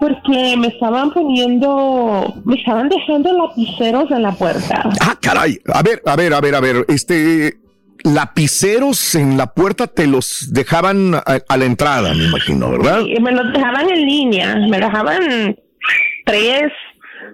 porque 0.00 0.56
me 0.58 0.66
estaban 0.68 1.12
poniendo, 1.12 2.34
me 2.44 2.56
estaban 2.56 2.88
dejando 2.88 3.32
lapiceros 3.32 4.10
en 4.10 4.22
la 4.22 4.32
puerta. 4.32 4.90
Ah, 5.00 5.16
caray. 5.20 5.58
A 5.72 5.82
ver, 5.82 6.02
a 6.04 6.16
ver, 6.16 6.34
a 6.34 6.40
ver, 6.40 6.54
a 6.56 6.60
ver. 6.60 6.84
Este, 6.88 7.54
lapiceros 8.04 9.14
en 9.14 9.36
la 9.36 9.46
puerta 9.54 9.86
te 9.86 10.06
los 10.06 10.52
dejaban 10.52 11.14
a, 11.14 11.22
a 11.48 11.56
la 11.56 11.64
entrada, 11.64 12.14
me 12.14 12.24
imagino, 12.26 12.70
¿verdad? 12.70 13.00
Y 13.06 13.18
me 13.20 13.32
los 13.32 13.52
dejaban 13.52 13.90
en 13.90 14.06
línea, 14.06 14.54
me 14.68 14.78
dejaban 14.78 15.56
tres, 16.26 16.70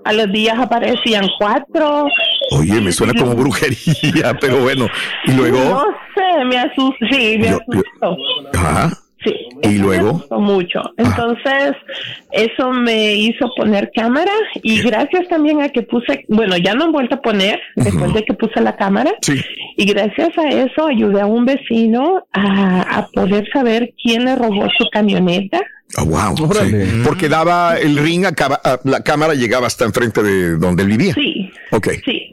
a 0.05 0.13
los 0.13 0.33
días 0.33 0.59
aparecían 0.59 1.27
cuatro. 1.39 2.07
Oye, 2.53 2.81
me 2.81 2.93
suena 2.93 3.13
como 3.21 3.35
brujería, 3.35 4.35
pero 4.41 4.61
bueno. 4.61 4.89
Y 5.27 5.33
luego. 5.33 5.59
No 5.59 5.85
sé, 6.15 6.45
me 6.47 6.59
asustó, 6.59 7.07
sí, 7.11 7.37
me 7.39 7.49
Yo- 7.51 7.59
yo- 7.69 7.83
asustó. 8.01 8.17
Sí. 9.23 9.35
Y 9.63 9.79
luego. 9.79 10.25
mucho. 10.31 10.81
Entonces, 10.97 11.75
eso 12.33 12.71
me 12.73 13.15
hizo 13.15 13.51
poner 13.57 13.91
cámara 13.95 14.33
y 14.63 14.81
gracias 14.83 15.29
también 15.29 15.61
a 15.61 15.69
que 15.69 15.83
puse, 15.83 16.25
bueno, 16.29 16.57
ya 16.57 16.75
no 16.75 16.85
han 16.85 16.93
vuelto 16.93 17.17
a 17.17 17.21
poner 17.21 17.61
después 17.77 18.15
de 18.15 18.25
que 18.25 18.33
puse 18.35 18.61
la 18.61 18.77
cámara. 18.77 19.13
Sí. 19.21 19.35
Y 19.77 19.85
gracias 19.85 20.31
a 20.39 20.49
eso 20.49 20.87
ayudé 20.87 21.21
a 21.21 21.27
un 21.27 21.45
vecino 21.45 22.25
a, 22.33 22.81
a 22.99 23.09
poder 23.09 23.47
saber 23.53 23.93
quién 24.03 24.25
le 24.25 24.37
robó 24.37 24.69
su 24.79 24.89
camioneta. 24.91 25.61
Ah, 25.97 26.05
wow. 26.05 26.37
sí. 26.37 26.77
Porque 27.05 27.29
daba 27.29 27.77
el 27.77 27.97
ring, 27.99 28.25
acaba, 28.25 28.61
a- 28.65 28.79
la 28.85 29.03
cámara 29.03 29.35
llegaba 29.35 29.67
hasta 29.67 29.85
enfrente 29.85 30.23
de 30.23 30.57
donde 30.57 30.85
él 30.85 30.89
vivía. 30.89 31.15
Sí. 31.15 31.51
Ok. 31.73 31.89
Sí. 32.05 32.30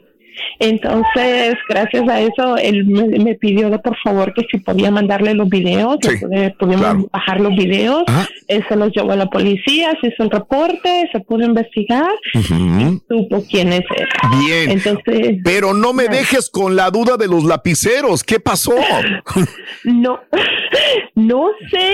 Entonces, 0.60 1.56
gracias 1.68 2.08
a 2.08 2.20
eso, 2.20 2.56
él 2.56 2.84
me, 2.86 3.06
me 3.18 3.34
pidió 3.34 3.70
de 3.70 3.78
por 3.78 3.96
favor 3.98 4.32
que 4.34 4.44
si 4.50 4.58
podía 4.58 4.90
mandarle 4.90 5.34
los 5.34 5.48
videos, 5.48 5.96
Sí, 6.02 6.08
que 6.18 6.54
pudimos 6.58 7.10
bajar 7.12 7.40
los 7.40 7.54
videos. 7.54 8.02
Él 8.48 8.64
se 8.68 8.76
los 8.76 8.90
llevó 8.92 9.12
a 9.12 9.16
la 9.16 9.26
policía, 9.26 9.96
se 10.00 10.08
hizo 10.08 10.24
el 10.24 10.30
reporte, 10.30 11.08
se 11.12 11.20
pudo 11.20 11.44
investigar, 11.44 12.10
Ujú. 12.34 13.00
supo 13.08 13.44
quiénes 13.48 13.82
eran. 13.94 14.40
Bien. 14.40 14.70
Entonces. 14.72 15.36
Pero 15.44 15.74
no 15.74 15.92
me 15.92 16.08
dejes 16.08 16.50
con 16.50 16.74
la 16.76 16.90
duda 16.90 17.16
de 17.16 17.28
los 17.28 17.44
lapiceros. 17.44 18.24
¿Qué 18.24 18.40
pasó? 18.40 18.74
No, 19.84 20.18
no 21.14 21.50
sé 21.70 21.92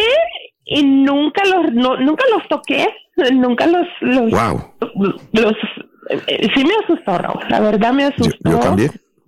y 0.64 0.82
nunca 0.82 1.42
los, 1.44 1.72
no, 1.74 1.96
nunca 1.98 2.24
los 2.32 2.48
toqué, 2.48 2.86
nunca 3.32 3.66
los, 3.66 3.86
los, 4.00 4.30
Wow. 4.30 4.64
los, 5.32 5.52
eh, 5.52 5.56
sí 6.54 6.64
me 6.64 6.74
asustó, 6.84 7.18
Raúl, 7.18 7.42
la 7.48 7.60
verdad 7.60 7.92
me 7.92 8.04
asustó. 8.04 8.76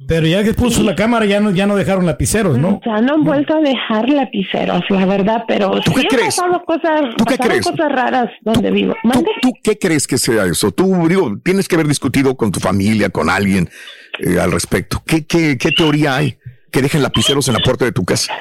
Pero 0.07 0.27
ya 0.27 0.45
que 0.45 0.53
puso 0.53 0.83
la 0.83 0.95
cámara, 0.95 1.25
ya 1.25 1.41
no, 1.41 1.51
ya 1.51 1.67
no 1.67 1.75
dejaron 1.75 2.05
lapiceros, 2.05 2.59
¿no? 2.59 2.81
Ya 2.85 3.01
no 3.01 3.15
han 3.15 3.25
vuelto 3.25 3.57
a 3.57 3.61
dejar 3.61 4.09
lapiceros, 4.09 4.83
la 4.91 5.07
verdad, 5.07 5.45
pero 5.49 5.81
sí 5.83 5.93
qué 5.95 6.07
crees? 6.07 6.37
pasado 6.37 6.63
cosas, 6.65 7.01
¿Tú 7.17 7.25
qué 7.25 7.39
crees? 7.39 7.67
cosas 7.67 7.91
raras 7.91 8.31
donde 8.43 8.71
vivo. 8.71 8.95
¿Tú 9.41 9.53
qué 9.65 9.79
crees 9.79 10.07
que 10.07 10.19
sea 10.19 10.45
eso? 10.45 10.71
Tú, 10.71 11.09
digo, 11.09 11.39
tienes 11.43 11.67
que 11.67 11.77
haber 11.77 11.89
discutido 11.89 12.37
con 12.37 12.53
tu 12.53 12.61
familia, 12.61 13.09
con 13.09 13.31
alguien 13.31 13.71
eh, 14.19 14.39
al 14.39 14.53
respecto. 14.53 15.03
¿Qué, 15.07 15.27
qué, 15.27 15.57
¿Qué 15.57 15.73
teoría 15.73 16.17
hay 16.17 16.37
que 16.71 16.83
dejen 16.83 17.03
lapiceros 17.03 17.49
en 17.49 17.55
la 17.55 17.61
puerta 17.61 17.87
de 17.87 17.93
tu 17.93 18.05
casa 18.05 18.35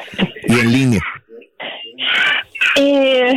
y 0.47 0.59
en 0.59 0.71
línea? 0.71 1.01
Eh, 2.75 3.33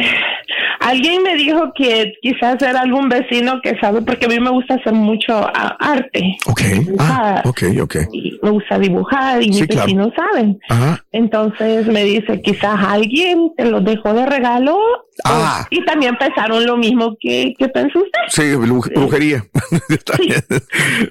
alguien 0.89 1.23
me 1.23 1.35
dijo 1.37 1.73
que 1.75 2.13
quizás 2.23 2.61
era 2.63 2.81
algún 2.81 3.09
vecino 3.09 3.61
que 3.63 3.79
sabe, 3.81 4.03
porque 4.03 4.27
a 4.27 4.29
mí 4.29 4.41
me 4.41 4.51
gusta 4.51 4.75
hacer 4.75 4.93
mucho 4.93 5.47
arte. 5.55 6.37
Ok. 6.47 6.61
Ah, 6.99 7.43
ok, 7.45 7.63
ok. 7.83 7.97
y 8.13 8.39
me 8.43 8.51
gusta 8.51 8.79
dibujar 8.79 9.43
y 9.43 9.53
Sí, 9.53 9.61
mis 9.63 9.67
claro. 9.69 9.83
vecinos 9.87 10.13
saben. 10.17 10.59
Ajá. 10.69 11.05
Entonces 11.13 11.87
me 11.87 12.05
dice, 12.05 12.41
quizás 12.43 12.79
alguien 12.87 13.53
te 13.57 13.65
los 13.65 13.85
dejó 13.85 14.13
de 14.15 14.27
regalo. 14.27 14.77
Ah. 15.25 15.67
Y 15.71 15.85
también 15.85 16.17
pensaron 16.17 16.65
lo 16.65 16.77
mismo 16.77 17.17
que, 17.21 17.53
que 17.59 17.69
pensó 17.69 17.99
usted. 17.99 18.21
Sí, 18.29 18.43
bru- 18.57 18.93
brujería. 18.95 19.45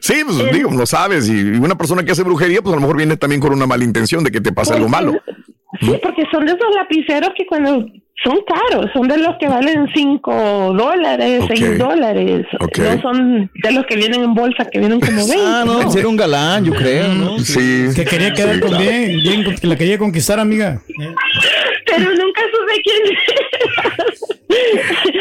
Sí, 0.01 0.15
pues 0.25 0.51
digo, 0.53 0.71
no 0.71 0.85
sabes. 0.85 1.29
Y 1.29 1.41
una 1.57 1.75
persona 1.77 2.03
que 2.03 2.11
hace 2.11 2.23
brujería, 2.23 2.61
pues 2.61 2.73
a 2.73 2.75
lo 2.75 2.81
mejor 2.81 2.97
viene 2.97 3.17
también 3.17 3.41
con 3.41 3.53
una 3.53 3.67
mala 3.67 3.83
intención 3.83 4.23
de 4.23 4.31
que 4.31 4.41
te 4.41 4.51
pase 4.51 4.73
algo 4.73 4.87
malo. 4.89 5.13
Sí, 5.81 5.93
porque 6.01 6.23
son 6.31 6.45
de 6.45 6.53
esos 6.53 6.75
lapiceros 6.75 7.31
que 7.35 7.45
cuando 7.45 7.85
son 8.23 8.39
caros, 8.47 8.89
son 8.93 9.07
de 9.07 9.17
los 9.17 9.35
que 9.37 9.47
valen 9.47 9.87
5 9.93 10.73
dólares, 10.73 11.41
Ok. 11.43 11.51
6 11.55 11.77
dólares. 11.77 12.45
No 12.77 13.01
son 13.01 13.51
de 13.53 13.71
los 13.71 13.85
que 13.85 13.95
vienen 13.95 14.23
en 14.23 14.33
bolsa, 14.33 14.65
que 14.71 14.79
vienen 14.79 14.99
como 14.99 15.17
20. 15.17 15.35
Ah, 15.39 15.63
no, 15.65 15.91
ser 15.91 16.07
un 16.07 16.15
galán, 16.17 16.65
yo 16.65 16.73
creo, 16.73 17.07
¿no? 17.09 17.37
Sí. 17.39 17.87
Que 17.95 18.05
quería 18.05 18.33
quedar 18.33 18.55
Sí, 18.55 18.59
con 18.61 18.69
claro. 18.69 18.83
bien, 18.83 19.21
bien, 19.21 19.55
que 19.55 19.67
la 19.67 19.75
quería 19.75 19.97
conquistar, 19.99 20.39
amiga. 20.39 20.81
Pero 21.85 22.09
nunca 22.09 22.41
supe 22.51 22.81
quién 22.83 23.17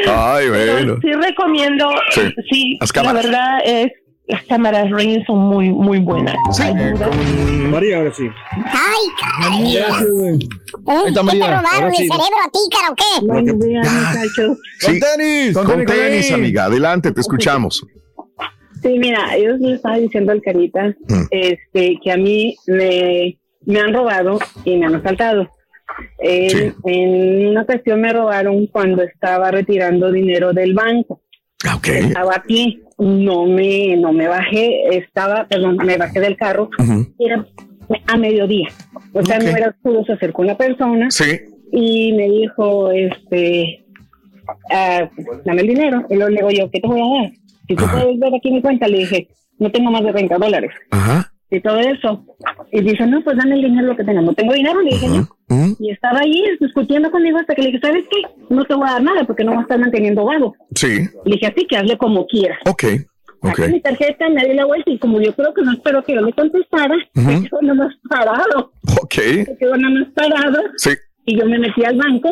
Ay, 0.08 0.48
bueno. 0.48 0.96
Sí 1.02 1.12
recomiendo, 1.12 1.90
Sí. 2.10 2.22
sí, 2.50 2.78
la 3.02 3.12
verdad 3.12 3.58
es, 3.64 3.92
las 4.28 4.42
cámaras 4.44 4.90
Ring 4.90 5.24
son 5.26 5.38
muy, 5.38 5.70
muy 5.70 5.98
buenas. 6.00 6.34
Ayudan. 6.60 7.70
María, 7.70 7.98
ahora 7.98 8.12
sí. 8.14 8.24
Ay. 8.64 9.76
¿Eh? 9.76 10.38
Está 11.06 11.20
¿Qué 11.20 11.22
María. 11.22 11.46
te 11.46 11.56
robaron 11.56 11.92
sí. 11.94 12.08
cerebro 12.08 12.36
a 12.44 12.50
ti, 12.50 12.58
cara, 12.70 12.90
o 12.90 12.94
qué? 12.94 13.66
Días, 13.66 13.92
muchachos. 13.92 14.58
Sí. 14.80 15.00
tenis! 15.00 15.54
Con, 15.54 15.66
Con 15.66 15.84
tenis, 15.84 16.00
tenis. 16.26 16.32
amiga. 16.32 16.64
Adelante, 16.64 17.12
te 17.12 17.20
escuchamos. 17.20 17.84
Sí, 18.82 18.98
mira, 18.98 19.36
yo 19.38 19.56
le 19.56 19.74
estaba 19.74 19.96
diciendo 19.96 20.32
al 20.32 20.42
Carita 20.42 20.88
Mm. 21.08 21.22
este, 21.30 21.98
que 22.02 22.12
a 22.12 22.16
mí 22.16 22.56
me, 22.66 23.38
me 23.64 23.80
han 23.80 23.92
robado 23.94 24.38
y 24.64 24.76
me 24.76 24.86
han 24.86 24.94
asaltado. 24.96 25.48
En, 26.18 26.74
en 26.84 27.46
una 27.48 27.62
ocasión 27.62 28.00
me 28.00 28.12
robaron 28.12 28.66
cuando 28.66 29.02
estaba 29.02 29.50
retirando 29.50 30.12
dinero 30.12 30.52
del 30.52 30.74
banco. 30.74 31.22
Estaba 31.84 32.34
aquí, 32.36 32.82
no 32.98 33.44
me, 33.46 33.96
no 33.96 34.12
me 34.12 34.26
bajé, 34.28 34.96
estaba, 34.96 35.46
perdón, 35.46 35.76
me 35.84 35.96
bajé 35.98 36.20
del 36.20 36.36
carro, 36.36 36.70
era 37.18 37.46
a 38.06 38.16
mediodía. 38.16 38.68
O 39.12 39.22
sea, 39.24 39.38
no 39.38 39.48
era 39.48 39.68
oscuro, 39.68 40.04
se 40.04 40.12
acercó 40.14 40.42
una 40.42 40.56
persona 40.56 41.10
Sí. 41.10 41.38
y 41.72 42.12
me 42.14 42.28
dijo, 42.28 42.90
este, 42.90 43.84
ah, 44.70 45.08
dame 45.44 45.60
el 45.62 45.68
dinero. 45.68 46.04
Y 46.10 46.14
luego 46.14 46.30
le 46.30 46.36
digo 46.36 46.50
yo, 46.50 46.70
¿qué 46.70 46.80
te 46.80 46.86
voy 46.88 47.00
a 47.00 47.22
dar? 47.22 47.32
Si 47.68 47.74
tú 47.74 47.84
puedes 47.90 48.18
ver 48.18 48.34
aquí 48.34 48.50
mi 48.50 48.62
cuenta, 48.62 48.88
le 48.88 48.98
dije, 48.98 49.28
no 49.58 49.70
tengo 49.70 49.90
más 49.90 50.02
de 50.04 50.12
30 50.12 50.38
dólares. 50.38 50.70
Ajá. 50.90 51.32
Y 51.50 51.60
todo 51.60 51.78
eso. 51.78 52.24
Y 52.72 52.80
dice, 52.80 53.06
no, 53.06 53.22
pues 53.22 53.36
dame 53.36 53.54
el 53.54 53.62
dinero 53.62 53.86
lo 53.88 53.96
que 53.96 54.04
tengas. 54.04 54.24
No 54.24 54.34
tengo 54.34 54.52
dinero, 54.52 54.80
le 54.80 54.90
dije 54.90 55.06
yo. 55.06 55.76
Y 55.78 55.90
estaba 55.90 56.20
ahí 56.20 56.42
discutiendo 56.60 57.10
conmigo 57.10 57.38
hasta 57.38 57.54
que 57.54 57.62
le 57.62 57.68
dije, 57.68 57.80
¿sabes 57.80 58.04
qué? 58.10 58.16
No 58.50 58.64
te 58.64 58.74
voy 58.74 58.88
a 58.88 58.92
dar 58.92 59.02
nada 59.02 59.24
porque 59.24 59.44
no 59.44 59.52
vas 59.52 59.60
a 59.60 59.62
estar 59.62 59.78
manteniendo 59.78 60.24
vago. 60.24 60.54
Sí. 60.74 61.08
Le 61.24 61.32
dije, 61.36 61.46
así 61.46 61.66
que 61.66 61.76
hazle 61.76 61.96
como 61.96 62.26
quieras. 62.26 62.58
Ok. 62.66 62.84
Saqué 63.42 63.68
mi 63.68 63.80
tarjeta, 63.80 64.28
me 64.28 64.44
di 64.44 64.54
la 64.54 64.64
vuelta 64.64 64.90
y 64.90 64.98
como 64.98 65.20
yo 65.20 65.32
creo 65.34 65.54
que 65.54 65.62
no 65.62 65.72
espero 65.72 66.02
que 66.02 66.14
yo 66.14 66.20
le 66.20 66.32
contestara, 66.32 66.96
me 67.14 67.42
quedo 67.42 67.62
nada 67.62 67.74
más 67.74 67.94
parado. 68.08 68.72
Ok. 69.02 69.14
Me 69.46 69.56
quedo 69.56 69.76
nada 69.76 69.94
más 69.94 70.08
parado. 70.14 70.62
Sí. 70.76 70.90
Y 71.26 71.38
yo 71.38 71.46
me 71.46 71.58
metí 71.58 71.84
al 71.84 71.96
banco 71.96 72.30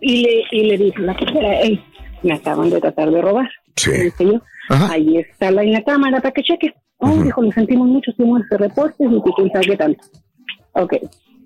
y 0.00 0.22
le 0.22 0.44
y 0.52 0.64
le 0.66 0.78
dije 0.78 0.98
a 0.98 1.06
la 1.06 1.16
cajera, 1.16 1.48
hey, 1.62 1.82
me 2.22 2.34
acaban 2.34 2.70
de 2.70 2.80
tratar 2.80 3.10
de 3.10 3.20
robar. 3.20 3.50
Sí. 3.76 3.90
Le 3.90 4.04
dije 4.04 4.24
yo, 4.24 4.42
ahí 4.68 5.16
está 5.16 5.50
la 5.50 5.62
en 5.62 5.72
la 5.72 5.82
cámara 5.82 6.20
para 6.20 6.32
que 6.32 6.42
cheque. 6.42 6.74
Oh, 7.00 7.22
dijo, 7.22 7.42
lo 7.42 7.52
sentimos 7.52 7.88
mucho, 7.88 8.10
hicimos 8.10 8.42
ese 8.44 8.56
reporte 8.58 9.04
y 9.04 9.22
que 9.22 9.30
quién 9.36 9.50
sabe 9.52 9.66
qué 9.66 9.76
tanto. 9.76 10.04
Ok, 10.72 10.94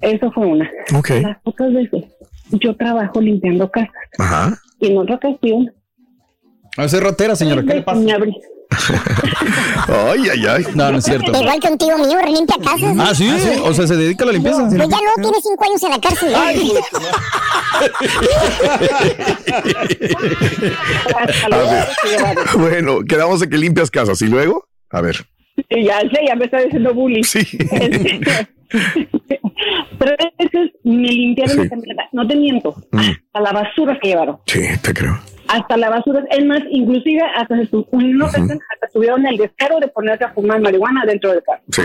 eso 0.00 0.30
fue 0.32 0.46
una. 0.46 0.70
Ok. 0.96 1.10
Las 1.22 1.38
otras 1.44 1.72
veces, 1.72 2.04
yo 2.50 2.74
trabajo 2.76 3.20
limpiando 3.20 3.70
casas. 3.70 3.92
Ajá. 4.18 4.58
Y 4.80 4.88
en 4.88 4.98
otra 4.98 5.16
ocasión, 5.16 5.72
A 6.76 6.88
ser 6.88 7.04
ratera, 7.04 7.36
señora. 7.36 7.62
¿Qué 7.62 7.74
le 7.74 7.82
pasa? 7.82 8.00
me 8.00 8.12
abrí. 8.12 8.34
Ay, 9.86 10.20
ay, 10.32 10.46
ay. 10.46 10.64
No, 10.74 10.90
no 10.90 10.98
es 10.98 11.04
cierto. 11.04 11.30
Igual 11.30 11.60
que 11.60 11.68
un 11.68 11.78
tío 11.78 11.96
mío, 11.98 12.18
limpia 12.26 12.56
casas. 12.64 12.96
Ah, 12.98 13.14
¿sí? 13.14 13.28
O 13.62 13.72
sea, 13.74 13.86
se 13.86 13.94
dedica 13.94 14.24
a 14.24 14.28
la 14.28 14.32
limpieza. 14.32 14.66
Pues 14.66 14.88
ya 14.88 14.96
no, 14.96 15.12
tiene 15.22 15.36
cinco 15.42 15.64
años 15.64 15.82
en 15.82 15.90
la 15.90 16.00
cárcel. 16.00 16.34
A 21.52 21.56
ver. 21.56 21.86
Bueno, 22.56 23.00
quedamos 23.06 23.42
en 23.42 23.50
que 23.50 23.58
limpias 23.58 23.90
casas. 23.90 24.20
¿Y 24.22 24.26
luego? 24.26 24.66
A 24.90 25.00
ver. 25.00 25.26
Y 25.70 25.84
ya 25.84 26.00
sé, 26.00 26.20
ya 26.26 26.34
me 26.36 26.44
está 26.46 26.60
diciendo 26.60 26.92
bullying. 26.94 27.22
Sí. 27.22 27.40
Tres 29.98 30.16
veces 30.38 30.70
me 30.82 31.08
limpiaron 31.08 31.56
la 31.56 31.68
camioneta. 31.68 32.02
No 32.12 32.26
te 32.26 32.36
miento. 32.36 32.74
Hasta 32.92 33.40
la 33.40 33.52
basura 33.52 33.98
que 34.00 34.08
llevaron. 34.08 34.38
Sí, 34.46 34.60
te 34.82 34.92
creo. 34.92 35.18
Hasta 35.48 35.76
la 35.76 35.90
basura. 35.90 36.24
Es 36.30 36.44
más, 36.44 36.60
inclusive 36.70 37.20
hasta 37.36 37.56
se 37.58 37.66
tu- 37.66 37.86
en 37.92 38.16
una 38.16 38.26
ocasión 38.26 38.58
hasta 38.72 38.88
tuvieron 38.92 39.26
el 39.26 39.36
descaro 39.36 39.78
de 39.78 39.88
ponerse 39.88 40.24
a 40.24 40.32
fumar 40.32 40.60
marihuana 40.60 41.04
dentro 41.06 41.30
del 41.32 41.42
carro. 41.42 41.60
Sí. 41.70 41.82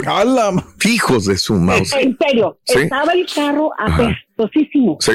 Fijos 0.80 1.26
de 1.26 1.38
su 1.38 1.56
mouse. 1.56 1.94
En 2.00 2.18
serio, 2.18 2.58
Sí. 2.64 2.80
estaba 2.80 3.14
el 3.14 3.26
carro 3.34 3.72
apestosísimo. 3.78 4.98
Sí. 5.00 5.12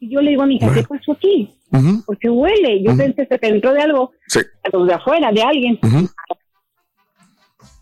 Y 0.00 0.10
yo 0.14 0.20
le 0.20 0.30
digo 0.30 0.42
a 0.42 0.46
mi 0.46 0.56
hija, 0.56 0.72
¿qué 0.72 0.82
pasó 0.84 1.12
aquí? 1.12 1.54
Ujú. 1.72 2.02
Porque 2.06 2.30
huele. 2.30 2.82
Yo 2.82 2.96
pensé 2.96 3.26
que 3.26 3.38
dentro 3.38 3.72
de 3.74 3.82
algo, 3.82 4.12
Sí. 4.28 4.40
de 4.86 4.94
afuera, 4.94 5.30
de 5.32 5.42
alguien. 5.42 5.78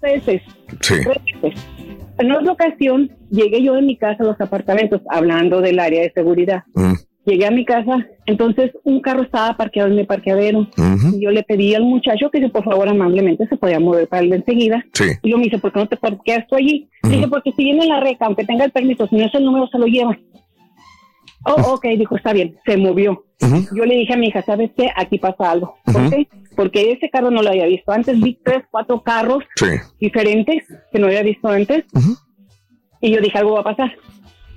Veces. 0.00 0.42
Sí. 0.80 0.94
tres 1.02 1.40
veces. 1.42 1.66
En 2.18 2.32
otra 2.32 2.52
ocasión, 2.52 3.10
llegué 3.30 3.62
yo 3.62 3.74
de 3.74 3.82
mi 3.82 3.96
casa 3.96 4.22
a 4.22 4.26
los 4.26 4.40
apartamentos, 4.40 5.02
hablando 5.10 5.60
del 5.60 5.78
área 5.78 6.02
de 6.02 6.12
seguridad. 6.12 6.64
Mm. 6.74 6.94
Llegué 7.26 7.44
a 7.44 7.50
mi 7.50 7.64
casa, 7.64 8.06
entonces 8.26 8.70
un 8.84 9.00
carro 9.00 9.22
estaba 9.22 9.56
parqueado 9.56 9.90
en 9.90 9.96
mi 9.96 10.04
parqueadero. 10.04 10.68
Y 11.12 11.24
yo 11.24 11.30
le 11.30 11.42
pedí 11.42 11.74
al 11.74 11.82
muchacho 11.82 12.30
que 12.30 12.40
si 12.40 12.48
por 12.48 12.62
favor 12.62 12.88
amablemente 12.88 13.48
se 13.48 13.56
podía 13.56 13.80
mover 13.80 14.06
para 14.06 14.22
el 14.22 14.30
de 14.30 14.36
enseguida. 14.36 14.84
Sí. 14.92 15.06
Y 15.22 15.30
yo 15.30 15.36
me 15.36 15.44
dice, 15.44 15.58
¿por 15.58 15.72
qué 15.72 15.80
no 15.80 15.88
te 15.88 15.96
parqueas 15.96 16.46
tú 16.46 16.54
allí? 16.54 16.88
Dije, 17.02 17.26
porque 17.26 17.52
si 17.52 17.64
viene 17.64 17.84
la 17.86 18.00
reca, 18.00 18.26
aunque 18.26 18.44
tenga 18.44 18.64
el 18.64 18.70
permiso, 18.70 19.08
si 19.08 19.16
no 19.16 19.26
es 19.26 19.34
el 19.34 19.44
número, 19.44 19.66
se 19.66 19.78
lo 19.78 19.86
lleva. 19.86 20.16
Oh, 21.44 21.74
ok, 21.74 21.86
dijo, 21.98 22.16
está 22.16 22.32
bien, 22.32 22.56
se 22.64 22.76
movió. 22.76 23.24
Yo 23.74 23.84
le 23.84 23.96
dije 23.96 24.14
a 24.14 24.16
mi 24.16 24.28
hija, 24.28 24.42
¿sabes 24.42 24.70
qué? 24.76 24.88
Aquí 24.96 25.18
pasa 25.18 25.50
algo. 25.50 25.76
¿Por 25.84 26.10
qué? 26.10 26.28
Porque 26.56 26.90
ese 26.92 27.10
carro 27.10 27.30
no 27.30 27.42
lo 27.42 27.50
había 27.50 27.66
visto. 27.66 27.92
Antes 27.92 28.18
vi 28.20 28.38
tres, 28.42 28.64
cuatro 28.70 29.02
carros 29.02 29.44
Sí. 29.56 29.66
diferentes 30.00 30.64
que 30.90 30.98
no 30.98 31.06
había 31.06 31.22
visto 31.22 31.48
antes. 31.48 31.84
Y 33.00 33.12
yo 33.14 33.20
dije, 33.20 33.38
algo 33.38 33.52
va 33.54 33.60
a 33.60 33.64
pasar. 33.64 33.92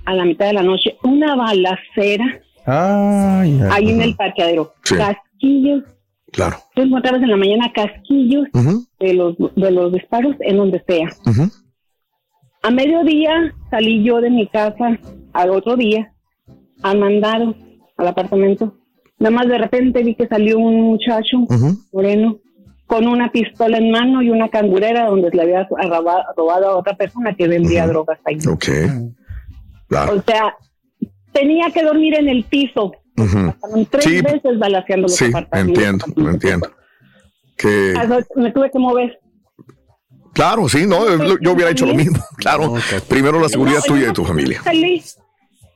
A 0.06 0.14
la 0.14 0.24
mitad 0.24 0.46
de 0.46 0.54
la 0.54 0.62
noche, 0.62 0.96
una 1.04 1.36
balacera 1.36 2.40
ahí 2.66 3.90
en 3.90 4.00
el 4.00 4.16
parqueadero. 4.16 4.72
Sí. 4.84 4.96
Casquillos. 4.96 5.84
Claro. 6.32 6.56
Tú 6.74 6.82
encontrabas 6.82 7.22
en 7.22 7.30
la 7.30 7.36
mañana 7.36 7.72
casquillos 7.72 8.46
de, 9.00 9.14
los, 9.14 9.36
de 9.56 9.70
los 9.70 9.92
disparos 9.92 10.36
en 10.40 10.56
donde 10.56 10.82
sea. 10.86 11.08
A 12.62 12.70
mediodía 12.70 13.54
salí 13.70 14.02
yo 14.04 14.20
de 14.20 14.30
mi 14.30 14.46
casa 14.46 14.98
al 15.32 15.50
otro 15.50 15.76
día 15.76 16.12
a 16.82 16.94
mandar 16.94 17.42
al 17.96 18.06
apartamento. 18.06 18.74
Nada 19.20 19.30
más 19.36 19.46
de 19.48 19.58
repente 19.58 20.02
vi 20.02 20.14
que 20.14 20.26
salió 20.26 20.58
un 20.58 20.80
muchacho 20.80 21.36
moreno 21.92 22.38
con 22.86 23.06
una 23.06 23.30
pistola 23.30 23.78
en 23.78 23.90
mano 23.92 24.20
y 24.22 24.30
una 24.30 24.48
cangurera 24.48 25.06
donde 25.06 25.30
le 25.32 25.42
había 25.42 25.68
robado, 25.70 26.22
robado 26.36 26.68
a 26.70 26.76
otra 26.76 26.96
persona 26.96 27.34
que 27.34 27.46
vendía 27.46 27.86
drogas 27.86 28.18
ahí. 28.24 28.38
Ok. 28.48 28.64
Claro. 29.88 30.16
O 30.16 30.22
sea, 30.22 30.56
tenía 31.32 31.70
que 31.70 31.82
dormir 31.84 32.14
en 32.18 32.28
el 32.28 32.44
piso. 32.44 32.92
Pasaron 33.14 33.86
tres 33.86 34.04
Sí. 34.04 34.20
veces 34.22 34.58
balaseando 34.58 35.02
los 35.02 35.14
Sí, 35.14 35.26
apartamentos. 35.26 35.84
entiendo, 35.84 36.06
lo 36.16 36.30
entiendo. 36.30 36.70
Que, 37.56 37.92
Ah, 37.96 38.18
Me 38.36 38.50
tuve 38.52 38.70
que 38.70 38.78
mover. 38.78 39.20
claro, 40.32 40.66
sí, 40.68 40.86
no, 40.86 41.04
yo, 41.40 41.52
hubiera 41.52 41.70
hecho 41.70 41.84
lo 41.86 41.94
mismo. 41.94 42.18
Claro. 42.38 42.74
Primero 43.08 43.38
la 43.38 43.48
seguridad 43.50 43.80
No, 43.80 43.84
tuya 43.84 44.02
y 44.04 44.06
de 44.06 44.12
tu 44.12 44.24
familia. 44.24 44.62
Salí, 44.64 45.02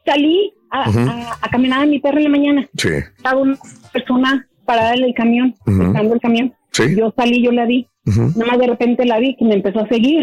salí 0.07 0.55
a, 0.83 0.89
Ujú. 0.91 0.99
a- 1.01 1.39
a 1.41 1.49
caminar 1.51 1.83
a 1.83 1.87
mi 1.87 1.99
perro 2.01 2.19
en 2.19 2.25
la 2.25 2.31
mañana. 2.31 2.69
Sí. 2.77 2.89
Estaba 3.17 3.41
una 3.41 3.57
persona 3.93 4.47
parada 4.65 4.95
en 4.95 5.05
el 5.05 5.15
camión, 5.15 5.55
esperando 5.67 6.15
el 6.15 6.21
camión. 6.21 6.55
Sí. 6.73 6.97
Yo 6.97 7.13
salí, 7.17 7.43
yo 7.43 7.53
la 7.53 7.65
vi. 7.67 7.89
Ujú. 8.07 8.33
Nada 8.37 8.53
más 8.53 8.59
de 8.59 8.67
repente 8.67 9.05
la 9.05 9.19
vi 9.19 9.37
que 9.37 9.45
me 9.45 9.55
empezó 9.55 9.81
a 9.81 9.89
seguir. 9.89 10.23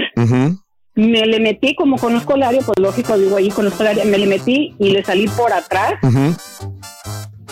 Me 0.94 1.26
le 1.26 1.40
metí, 1.40 1.74
como 1.74 1.96
conozco 1.98 2.36
el 2.36 2.44
área, 2.44 2.60
pues 2.66 2.78
lógico, 2.78 3.18
digo 3.18 3.38
ahí 3.38 3.48
conozco 3.50 3.82
el 3.84 3.88
área, 3.90 4.04
me 4.06 4.18
le 4.18 4.28
metí 4.28 4.76
y 4.78 4.92
le 4.92 5.04
salí 5.06 5.26
por 5.30 5.54
atrás. 5.54 5.94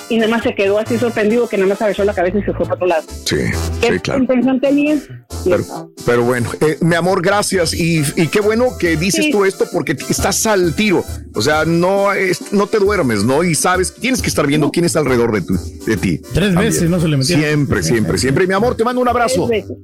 Y 0.09 0.17
nada 0.17 0.29
más 0.29 0.43
se 0.43 0.55
quedó 0.55 0.79
así 0.79 0.97
sorprendido 0.97 1.47
que 1.47 1.57
nada 1.57 1.69
más 1.69 1.81
agachó 1.81 2.03
la 2.03 2.13
cabeza 2.13 2.37
y 2.39 2.43
se 2.43 2.53
fue 2.53 2.65
para 2.65 2.75
otro 2.75 2.87
lado. 2.87 3.03
Sí, 3.25 3.37
¿Qué 3.81 3.93
sí, 3.93 3.99
claro. 3.99 4.21
intención 4.21 4.59
tenía? 4.59 4.97
Pero, 5.45 5.63
pero 6.05 6.23
bueno, 6.23 6.49
eh, 6.61 6.77
mi 6.81 6.95
amor, 6.95 7.21
gracias. 7.21 7.73
Y, 7.73 8.03
y 8.15 8.27
qué 8.27 8.41
bueno 8.41 8.77
que 8.79 8.97
dices 8.97 9.25
Sí. 9.25 9.31
tú 9.31 9.45
esto 9.45 9.65
porque 9.71 9.95
estás 10.09 10.45
al 10.45 10.75
tiro. 10.75 11.03
O 11.35 11.41
sea, 11.41 11.65
no, 11.65 12.11
es- 12.13 12.51
no 12.51 12.67
te 12.67 12.79
duermes, 12.79 13.23
¿no? 13.23 13.43
Y 13.43 13.55
sabes, 13.55 13.93
tienes 13.93 14.21
que 14.21 14.27
estar 14.29 14.45
viendo 14.47 14.71
quién 14.71 14.85
está 14.85 14.99
alrededor 14.99 15.31
de, 15.33 15.41
tu, 15.41 15.53
de 15.85 15.97
ti. 15.97 16.17
Tres 16.19 16.53
También. 16.53 16.55
veces 16.73 16.89
no 16.89 16.99
se 16.99 17.07
le 17.07 17.17
metieron. 17.17 17.43
Siempre, 17.45 17.83
siempre, 17.83 18.17
siempre. 18.17 18.47
Mi 18.47 18.53
amor, 18.53 18.75
te 18.75 18.83
mando 18.83 19.01
un 19.01 19.07
abrazo. 19.07 19.47
Tres 19.47 19.67
veces. 19.67 19.77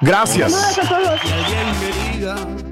Gracias. 0.00 0.52
Saludos 0.52 0.78
a 0.78 0.88
todos. 0.88 2.71